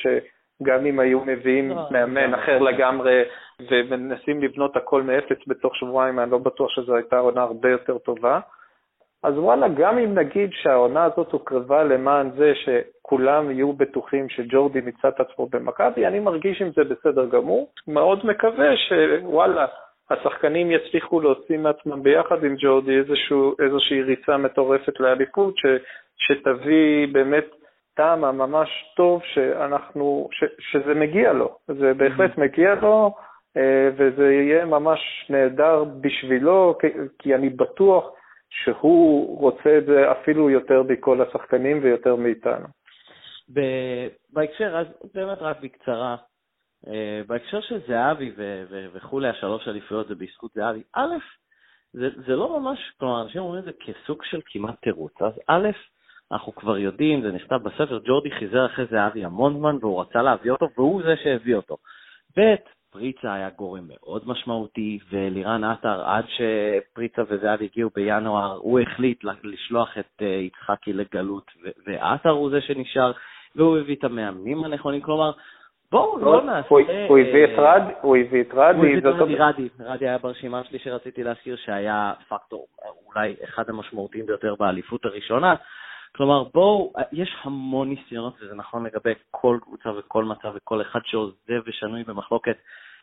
שגם 0.62 0.86
אם 0.86 1.00
היו 1.00 1.20
מביאים 1.24 1.70
לא, 1.70 1.88
מאמן. 1.90 2.34
אחר 2.34 2.58
לגמרי 2.58 3.22
ומנסים 3.70 4.42
לבנות 4.42 4.76
הכל 4.76 5.02
מאפס 5.02 5.38
בתוך 5.46 5.76
שבועיים, 5.76 6.18
אני 6.18 6.30
לא 6.30 6.38
בטוח 6.38 6.70
שזו 6.70 6.96
הייתה 6.96 7.18
עונה 7.18 7.42
הרבה 7.42 7.70
יותר 7.70 7.98
טובה. 7.98 8.40
אז 9.22 9.38
וואלה, 9.38 9.68
גם 9.68 9.98
אם 9.98 10.14
נגיד 10.14 10.50
שהעונה 10.52 11.04
הזאת 11.04 11.32
הוקרבה 11.32 11.84
למען 11.84 12.30
זה 12.30 12.52
שכולם 12.54 13.50
יהיו 13.50 13.72
בטוחים 13.72 14.28
שג'ורדי 14.28 14.80
מיצה 14.80 15.08
את 15.08 15.20
עצמו 15.20 15.46
במכבי, 15.46 16.06
אני 16.06 16.18
מרגיש 16.18 16.62
עם 16.62 16.70
זה 16.76 16.84
בסדר 16.84 17.26
גמור. 17.26 17.68
מאוד 17.88 18.26
מקווה 18.26 18.76
שוואלה, 18.76 19.66
השחקנים 20.10 20.70
יצליחו 20.70 21.20
להוציא 21.20 21.58
מעצמם 21.58 22.02
ביחד 22.02 22.44
עם 22.44 22.54
ג'ורדי 22.58 22.98
איזשהו, 22.98 23.54
איזושהי 23.64 24.02
ריצה 24.02 24.36
מטורפת 24.36 25.00
לאליפות, 25.00 25.56
ש, 25.56 25.66
שתביא 26.18 27.08
באמת 27.12 27.46
טעם 27.96 28.20
ממש 28.20 28.68
טוב 28.96 29.22
שאנחנו, 29.24 30.28
ש, 30.32 30.44
שזה 30.58 30.94
מגיע 30.94 31.32
לו. 31.32 31.58
זה 31.68 31.94
בהחלט 31.94 32.30
mm-hmm. 32.30 32.40
מגיע 32.40 32.74
לו, 32.74 33.14
אה, 33.56 33.90
וזה 33.96 34.32
יהיה 34.32 34.64
ממש 34.64 35.26
נהדר 35.30 35.84
בשבילו, 35.84 36.78
כי 37.18 37.34
אני 37.34 37.48
בטוח 37.48 38.04
שהוא 38.50 39.40
רוצה 39.40 39.78
את 39.78 39.86
זה 39.86 40.12
אפילו 40.12 40.50
יותר 40.50 40.82
מכל 40.82 41.22
השחקנים 41.22 41.80
ויותר 41.82 42.16
מאיתנו. 42.16 42.66
בהקשר, 44.32 44.76
אז 44.76 44.86
באמת 45.14 45.38
רק 45.40 45.60
בקצרה, 45.60 46.16
אה, 46.88 47.20
בהקשר 47.26 47.60
של 47.60 47.80
זהבי 47.88 48.32
וכולי, 48.92 49.28
השלוש 49.28 49.68
אליפויות 49.68 50.08
זה 50.08 50.14
בזכות 50.14 50.50
זהבי, 50.54 50.82
א', 50.92 51.16
זה, 51.92 52.08
זה 52.26 52.36
לא 52.36 52.60
ממש, 52.60 52.78
כלומר, 52.98 53.22
אנשים 53.22 53.40
אומרים 53.40 53.60
את 53.60 53.64
זה 53.64 53.72
כסוג 53.72 54.22
של 54.24 54.40
כמעט 54.46 54.74
תירוץ. 54.82 55.22
אז 55.22 55.32
א', 55.48 55.68
אנחנו 56.32 56.54
כבר 56.54 56.78
יודעים, 56.78 57.22
זה 57.22 57.32
נכתב 57.32 57.56
בספר, 57.62 57.98
ג'ורדי 58.04 58.30
חיזר 58.30 58.66
אחרי 58.66 58.84
זהבי 58.90 59.24
המון 59.24 59.58
זמן 59.58 59.76
והוא 59.80 60.00
רצה 60.00 60.22
להביא 60.22 60.50
אותו, 60.50 60.68
והוא 60.76 61.02
זה 61.02 61.14
שהביא 61.22 61.54
אותו. 61.54 61.76
ב', 62.38 62.54
פריצה 62.90 63.34
היה 63.34 63.50
גורם 63.50 63.84
מאוד 63.88 64.22
משמעותי, 64.26 64.98
ולירן 65.10 65.64
עטר, 65.64 66.04
עד 66.04 66.24
שפריצה 66.28 67.22
וזהב 67.28 67.62
הגיעו 67.62 67.90
בינואר, 67.94 68.56
הוא 68.56 68.80
החליט 68.80 69.24
לשלוח 69.44 69.98
את 69.98 70.22
אה, 70.22 70.26
יצחקי 70.26 70.92
לגלות, 70.92 71.50
ועטר 71.86 72.30
הוא 72.30 72.50
זה 72.50 72.60
שנשאר, 72.60 73.12
והוא 73.56 73.78
הביא 73.78 73.96
את 73.96 74.04
המאמנים 74.04 74.64
הנכונים, 74.64 75.00
כלומר, 75.00 75.32
בואו 75.92 76.18
לא 76.18 76.42
נעשה... 76.42 76.68
הוא 77.08 77.18
הביא 77.18 77.44
את 77.44 77.58
רד, 77.58 77.82
הוא 78.00 78.16
הביא 78.16 78.40
את 78.40 78.54
רדי. 78.54 78.78
הוא 78.78 78.86
הביא 78.86 78.98
את 78.98 79.04
רדי, 79.04 79.34
רדי, 79.34 79.68
רדי 79.80 80.08
היה 80.08 80.18
ברשימה 80.18 80.64
שלי 80.64 80.78
שרציתי 80.78 81.22
להזכיר, 81.22 81.56
שהיה 81.56 82.12
פקטור 82.28 82.66
אולי 83.06 83.34
אחד 83.44 83.68
המשמעותיים 83.68 84.26
ביותר 84.26 84.54
באליפות 84.54 85.04
הראשונה. 85.04 85.54
כלומר, 86.16 86.44
בואו, 86.54 86.92
יש 87.12 87.36
המון 87.42 87.88
ניסיונות, 87.88 88.34
וזה 88.40 88.54
נכון 88.54 88.86
לגבי 88.86 89.12
כל 89.30 89.58
קבוצה 89.62 89.88
וכל 89.98 90.24
מצב 90.24 90.52
וכל 90.54 90.82
אחד 90.82 91.00
שעוזב 91.04 91.62
ושנוי 91.66 92.04
במחלוקת. 92.04 92.56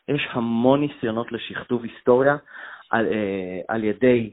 יש 0.08 0.28
המון 0.30 0.80
ניסיונות 0.80 1.32
לשכתוב 1.32 1.84
היסטוריה 1.84 2.36
על, 2.90 3.06
אה, 3.06 3.60
על 3.68 3.84
ידי 3.84 4.32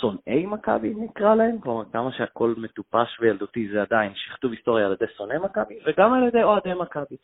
שונאי 0.00 0.46
מכבי, 0.46 0.94
נקרא 0.94 1.34
להם, 1.34 1.58
כלומר, 1.60 1.84
כמה 1.92 2.12
שהכל 2.12 2.54
מטופש 2.56 3.20
וילדותי 3.20 3.68
זה 3.72 3.82
עדיין 3.82 4.12
שכתוב 4.14 4.52
היסטוריה 4.52 4.86
על 4.86 4.92
ידי 4.92 5.12
שונאי 5.16 5.38
מכבי, 5.38 5.78
וגם 5.86 6.12
על 6.12 6.22
ידי 6.28 6.42
אוהדי 6.42 6.74
מכבי. 6.74 7.16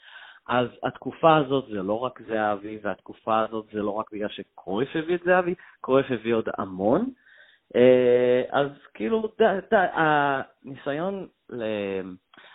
אז 0.49 0.69
התקופה 0.83 1.37
הזאת 1.37 1.65
זה 1.71 1.83
לא 1.83 1.99
רק 2.01 2.21
זהבי, 2.29 2.79
והתקופה 2.83 3.41
הזאת 3.41 3.67
זה 3.73 3.83
לא 3.83 3.91
רק 3.91 4.13
בגלל 4.13 4.29
שקרויף 4.29 4.97
הביא 4.97 5.15
את 5.15 5.23
זהבי, 5.25 5.55
קרויף 5.81 6.07
הביא 6.11 6.35
עוד 6.35 6.49
המון. 6.59 7.11
אה, 7.77 8.43
אז 8.51 8.69
כאילו, 8.95 9.33
ד, 9.43 9.61
הניסיון 9.73 11.27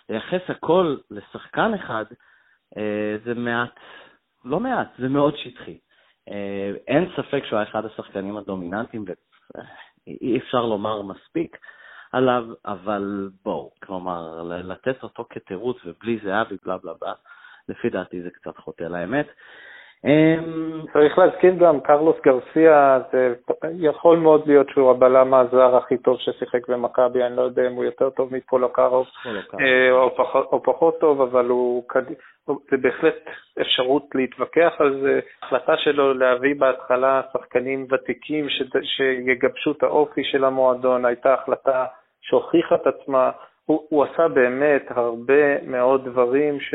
לייחס 0.08 0.40
הכל 0.48 0.96
לשחקן 1.10 1.74
אחד, 1.74 2.04
אה, 2.76 3.16
זה 3.24 3.34
מעט 3.34 3.74
לא 4.44 4.60
מעט, 4.60 4.88
זה 4.98 5.08
מאוד 5.08 5.36
שטחי. 5.36 5.78
אה, 6.28 6.72
אין 6.86 7.10
ספק 7.16 7.44
שהוא 7.44 7.58
היה 7.58 7.68
אחד 7.68 7.84
השחקנים 7.84 8.36
הדומיננטיים, 8.36 9.04
ואי 10.06 10.38
אפשר 10.38 10.66
לומר 10.66 11.02
מספיק 11.02 11.56
עליו, 12.12 12.44
אבל 12.64 13.30
בואו, 13.44 13.70
כלומר, 13.84 14.42
לתת 14.42 15.02
אותו 15.02 15.26
כתירוץ 15.30 15.76
ובלי 15.84 16.18
זהבי, 16.24 16.56
בלה 16.64 16.78
בלה 16.78 16.92
בלה, 17.00 17.12
לפי 17.68 17.90
דעתי 17.90 18.22
זה 18.22 18.30
קצת 18.30 18.56
חוטא 18.56 18.84
לאמת. 18.84 19.26
אמ, 20.04 20.82
צריך 20.92 21.18
להזכיר 21.18 21.54
גם, 21.54 21.80
קרלוס 21.80 22.16
גרסיה, 22.24 23.00
זה 23.12 23.34
יכול 23.78 24.18
מאוד 24.18 24.46
להיות 24.46 24.68
שהוא 24.68 24.90
הבלם 24.90 25.34
הזר 25.34 25.76
הכי 25.76 25.98
טוב 25.98 26.18
ששיחק 26.18 26.68
במכבי, 26.68 27.22
אני 27.22 27.36
לא 27.36 27.42
יודע 27.42 27.66
אם 27.66 27.72
הוא 27.72 27.84
יותר 27.84 28.10
טוב 28.10 28.34
מפולוקרוב 28.34 29.06
אה, 29.60 29.90
או 30.52 30.62
פחות 30.62 31.00
טוב, 31.00 31.20
אבל 31.20 31.46
הוא, 31.46 31.84
זה 32.46 32.76
בהחלט 32.76 33.14
אפשרות 33.60 34.06
להתווכח 34.14 34.72
על 34.78 35.00
זה. 35.00 35.20
החלטה 35.42 35.76
שלו 35.76 36.14
להביא 36.14 36.54
בהתחלה 36.58 37.22
שחקנים 37.32 37.86
ותיקים 37.90 38.46
שיגבשו 38.82 39.72
את 39.72 39.82
האופי 39.82 40.24
של 40.24 40.44
המועדון 40.44 41.04
הייתה 41.04 41.34
החלטה 41.34 41.84
שהוכיחה 42.20 42.74
את 42.74 42.86
עצמה. 42.86 43.30
הוא, 43.64 43.86
הוא 43.88 44.04
עשה 44.04 44.28
באמת 44.28 44.82
הרבה 44.90 45.62
מאוד 45.66 46.04
דברים 46.04 46.60
ש... 46.60 46.74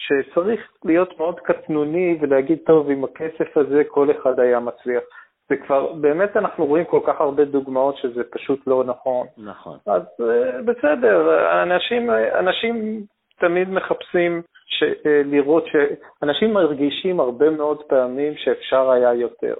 שצריך 0.00 0.60
להיות 0.84 1.18
מאוד 1.18 1.40
קטנוני 1.40 2.18
ולהגיד, 2.20 2.58
טוב, 2.66 2.90
עם 2.90 3.04
הכסף 3.04 3.56
הזה 3.56 3.82
כל 3.88 4.10
אחד 4.10 4.40
היה 4.40 4.60
מצליח. 4.60 5.02
זה 5.48 5.56
כבר, 5.56 5.92
באמת 5.92 6.36
אנחנו 6.36 6.66
רואים 6.66 6.84
כל 6.84 7.00
כך 7.06 7.20
הרבה 7.20 7.44
דוגמאות 7.44 7.96
שזה 7.96 8.22
פשוט 8.30 8.66
לא 8.66 8.84
נכון. 8.84 9.26
נכון. 9.38 9.78
אז 9.86 10.02
uh, 10.02 10.62
בסדר, 10.64 11.46
אנשים, 11.62 12.10
אנשים 12.10 13.02
תמיד 13.40 13.70
מחפשים 13.70 14.42
ש, 14.66 14.82
uh, 14.82 14.86
לראות 15.24 15.66
ש... 15.66 15.76
אנשים 16.22 16.52
מרגישים 16.54 17.20
הרבה 17.20 17.50
מאוד 17.50 17.82
פעמים 17.82 18.32
שאפשר 18.36 18.90
היה 18.90 19.14
יותר. 19.14 19.54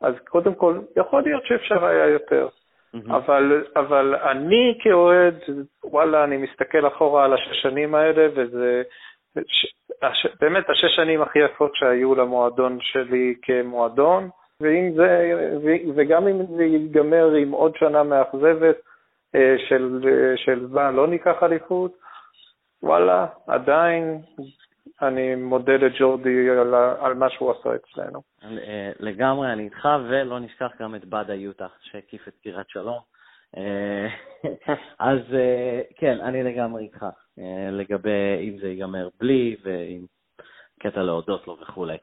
אז 0.00 0.14
קודם 0.28 0.54
כל, 0.54 0.78
יכול 0.96 1.22
להיות 1.22 1.46
שאפשר 1.46 1.84
היה 1.84 2.06
יותר. 2.06 2.48
Mm-hmm. 2.48 3.16
אבל, 3.16 3.64
אבל 3.76 4.14
אני 4.14 4.78
כאוהד, 4.82 5.34
וואלה, 5.84 6.24
אני 6.24 6.36
מסתכל 6.36 6.86
אחורה 6.86 7.24
על 7.24 7.34
השנים 7.34 7.94
האלה, 7.94 8.28
וזה 8.34 8.82
באמת 10.40 10.70
השש 10.70 10.96
שנים 10.96 11.22
הכי 11.22 11.38
יפות 11.38 11.70
שהיו 11.74 12.14
למועדון 12.14 12.78
שלי 12.80 13.34
כמועדון, 13.42 14.28
ואם 14.60 14.92
זה, 14.96 15.32
וגם 15.96 16.28
אם 16.28 16.56
זה 16.56 16.64
ייגמר 16.64 17.34
עם 17.34 17.50
עוד 17.50 17.76
שנה 17.76 18.02
מאכזבת 18.02 18.76
של, 19.68 20.00
של 20.36 20.66
מה, 20.70 20.90
לא 20.90 21.06
ניקח 21.06 21.42
אליפות, 21.42 21.92
וואלה, 22.82 23.26
עדיין 23.46 24.20
אני 25.02 25.34
מודה 25.34 25.76
לג'ורדי 25.76 26.50
על, 26.50 26.74
על 26.74 27.14
מה 27.14 27.30
שהוא 27.30 27.50
עשה 27.50 27.70
אצלנו. 27.74 28.22
לגמרי, 29.00 29.52
אני 29.52 29.64
איתך, 29.64 29.88
ולא 30.08 30.40
נשכח 30.40 30.70
גם 30.80 30.94
את 30.94 31.04
בדה 31.04 31.34
יוטה 31.34 31.66
שהקיף 31.80 32.28
את 32.28 32.34
קירת 32.42 32.68
שלום. 32.68 32.98
אה, 33.56 34.08
אז 35.10 35.18
אה, 35.34 35.80
כן, 35.96 36.20
אני 36.20 36.42
לגמרי 36.42 36.82
איתך, 36.82 37.02
אה, 37.02 37.08
לגבי 37.72 38.36
אם 38.40 38.58
זה 38.60 38.68
ייגמר 38.68 39.08
בלי 39.20 39.56
ואם 39.62 40.04
קטע 40.80 41.02
להודות 41.02 41.46
לו 41.46 41.56
וכולי. 41.62 41.96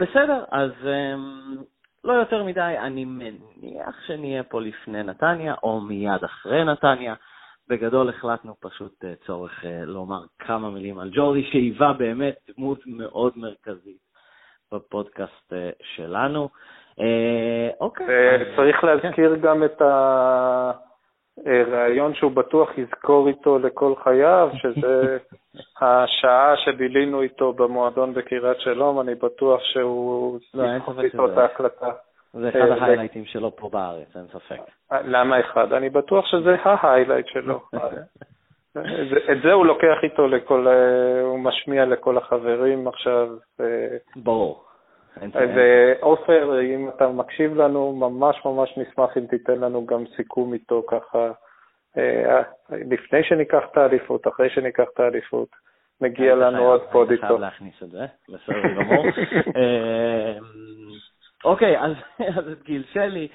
בסדר, 0.00 0.44
אז 0.50 0.70
לא 2.04 2.12
יותר 2.12 2.44
מדי, 2.44 2.74
אני 2.78 3.04
מניח 3.04 4.06
שנהיה 4.06 4.42
פה 4.42 4.60
לפני 4.60 5.02
נתניה, 5.02 5.54
או 5.62 5.80
מיד 5.80 6.24
אחרי 6.24 6.64
נתניה. 6.64 7.14
בגדול 7.68 8.08
החלטנו 8.08 8.54
פשוט 8.60 9.04
צורך 9.26 9.64
לומר 9.86 10.20
כמה 10.38 10.70
מילים 10.70 10.98
על 10.98 11.10
ג'ורדי, 11.12 11.44
שהיווה 11.44 11.92
באמת 11.92 12.36
דמות 12.56 12.78
מאוד 12.86 13.32
מרכזית 13.36 13.98
בפודקאסט 14.72 15.52
שלנו. 15.82 16.48
אה, 17.00 17.68
אוקיי. 17.80 18.06
צריך 18.56 18.84
להזכיר 18.84 19.36
כן. 19.36 19.40
גם 19.40 19.64
את 19.64 19.82
הרעיון 21.46 22.14
שהוא 22.14 22.32
בטוח 22.32 22.78
יזכור 22.78 23.28
איתו 23.28 23.58
לכל 23.58 23.94
חייו, 24.04 24.48
שזה 24.62 25.18
השעה 25.80 26.56
שבילינו 26.56 27.22
איתו 27.22 27.52
במועדון 27.52 28.14
בקריית 28.14 28.60
שלום, 28.60 29.00
אני 29.00 29.14
בטוח 29.14 29.60
שהוא 29.62 30.38
לא, 30.54 30.64
יזכור 30.76 31.00
איתו 31.00 31.32
את 31.32 31.38
ההקלטה. 31.38 31.90
זה 32.32 32.48
אחד 32.48 32.58
אה, 32.58 32.82
ההיילייטים 32.82 33.24
שלו 33.24 33.56
פה 33.56 33.68
בארץ, 33.68 34.16
אין 34.16 34.26
ספק. 34.26 34.60
למה 35.04 35.40
אחד? 35.40 35.72
אני 35.72 35.90
בטוח 35.90 36.26
שזה 36.26 36.56
ההיילייט 36.64 37.26
שלו. 37.26 37.60
את 39.32 39.42
זה 39.42 39.52
הוא 39.52 39.66
לוקח 39.66 39.96
איתו 40.02 40.28
לכל, 40.28 40.66
אה, 40.68 41.22
הוא 41.22 41.38
משמיע 41.38 41.84
לכל 41.84 42.18
החברים 42.18 42.88
עכשיו. 42.88 43.28
ברור. 44.16 44.69
ועופר, 45.34 46.60
אם 46.62 46.88
אתה 46.88 47.08
מקשיב 47.08 47.54
לנו, 47.54 47.92
ממש 47.92 48.36
ממש 48.44 48.78
נשמח 48.78 49.16
אם 49.16 49.26
תיתן 49.26 49.58
לנו 49.60 49.86
גם 49.86 50.04
סיכום 50.16 50.52
איתו 50.52 50.82
ככה, 50.88 51.32
אה, 51.98 52.42
לפני 52.70 53.24
שניקח 53.24 53.62
את 53.72 53.76
האליפות, 53.76 54.28
אחרי 54.28 54.50
שניקח 54.50 54.84
את 54.94 55.00
האליפות, 55.00 55.48
מגיע 56.00 56.34
לנו 56.34 56.62
עוד 56.62 56.82
pod 56.92 57.10
איתו. 57.10 57.22
אני 57.22 57.28
חייב 57.28 57.40
להכניס 57.40 57.82
את 57.82 57.90
זה, 57.90 58.06
בסדר 58.28 58.74
גמור. 58.76 59.04
אה, 59.56 60.38
אוקיי, 61.44 61.76
אז 62.38 62.48
את 62.52 62.62
גיל 62.62 62.84
שלי, 62.92 63.28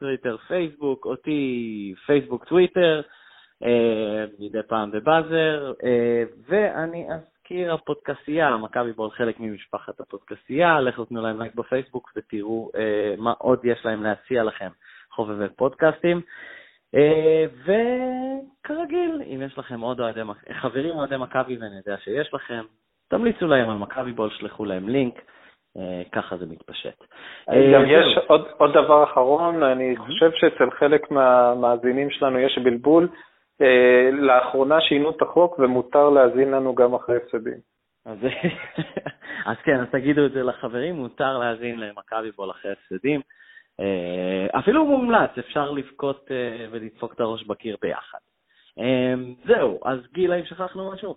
טוויטר 0.00 0.36
פייסבוק, 0.36 1.06
אותי 1.06 1.94
פייסבוק 2.06 2.44
טוויטר, 2.44 3.02
אה, 3.62 4.24
מדי 4.38 4.62
פעם 4.68 4.90
בבאזר, 4.90 5.72
ואני 6.48 7.06
להזכיר, 7.50 7.74
הפודקסייה, 7.74 8.56
מכבי 8.56 8.92
בול 8.92 9.10
חלק 9.10 9.40
ממשפחת 9.40 10.00
הפודקסייה, 10.00 10.80
לכו 10.80 11.04
תנו 11.04 11.22
להם 11.22 11.40
לייק 11.40 11.54
בפייסבוק 11.54 12.12
ותראו 12.16 12.70
אה, 12.76 13.14
מה 13.18 13.32
עוד 13.38 13.64
יש 13.64 13.84
להם 13.84 14.02
להציע 14.02 14.44
לכם, 14.44 14.68
חובבי 15.10 15.48
פודקאסטים. 15.56 16.20
אה, 16.94 17.44
וכרגיל, 17.62 19.22
אם 19.26 19.42
יש 19.42 19.58
לכם 19.58 19.80
עוד 19.80 20.00
אוהדי, 20.00 20.20
חברים 20.52 20.96
אוהדי 20.96 21.16
מכבי 21.16 21.56
ואני 21.56 21.76
יודע 21.76 21.96
שיש 22.04 22.34
לכם, 22.34 22.64
תמליצו 23.08 23.46
להם 23.46 23.70
על 23.70 23.76
מכבי 23.76 24.12
בול, 24.12 24.30
שלחו 24.30 24.64
להם 24.64 24.88
לינק. 24.88 25.14
אה, 25.76 26.02
ככה 26.12 26.36
זה 26.36 26.46
מתפשט. 26.46 27.04
אה, 27.50 27.72
גם 27.74 27.84
יש 27.86 28.18
עוד, 28.26 28.46
עוד 28.56 28.70
דבר 28.72 29.04
אחרון, 29.04 29.62
אני 29.62 29.96
חושב 29.96 30.30
שאצל 30.34 30.70
חלק 30.70 31.10
מהמאזינים 31.10 32.10
שלנו 32.10 32.38
יש 32.38 32.58
בלבול. 32.58 33.08
אה, 33.60 34.10
לאחרונה 34.12 34.80
שינו 34.80 35.10
את 35.10 35.22
החוק 35.22 35.58
ומותר 35.58 36.08
להאזין 36.10 36.50
לנו 36.50 36.74
גם 36.74 36.94
אחרי 36.94 37.16
הפסדים. 37.16 37.58
אז, 38.04 38.18
אז 39.50 39.56
כן, 39.64 39.80
אז 39.80 39.86
תגידו 39.92 40.26
את 40.26 40.32
זה 40.32 40.42
לחברים, 40.42 40.94
מותר 40.94 41.38
להאזין 41.38 41.80
למכבי 41.80 42.30
בול 42.30 42.50
אחרי 42.50 42.72
הפסדים. 42.72 43.20
אה, 43.80 44.58
אפילו 44.58 44.86
מומלץ, 44.86 45.30
אפשר 45.38 45.70
לבכות 45.70 46.28
אה, 46.30 46.66
ולדפוק 46.70 47.14
את 47.14 47.20
הראש 47.20 47.44
בקיר 47.44 47.76
ביחד. 47.82 48.18
זהו, 49.46 49.80
אז 49.84 49.98
גיל, 50.12 50.32
האם 50.32 50.44
שכחנו 50.44 50.92
משהו? 50.92 51.16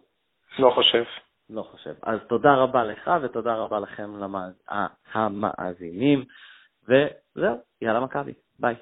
לא 0.59 0.71
חושב. 0.75 1.03
לא 1.49 1.61
חושב. 1.61 1.93
אז 2.03 2.19
תודה 2.27 2.55
רבה 2.55 2.83
לך 2.83 3.11
ותודה 3.21 3.55
רבה 3.55 3.79
לכם 3.79 4.11
המאזינים, 5.13 6.25
וזהו, 6.83 7.55
יאללה 7.81 7.99
מכבי, 7.99 8.33
ביי. 8.59 8.75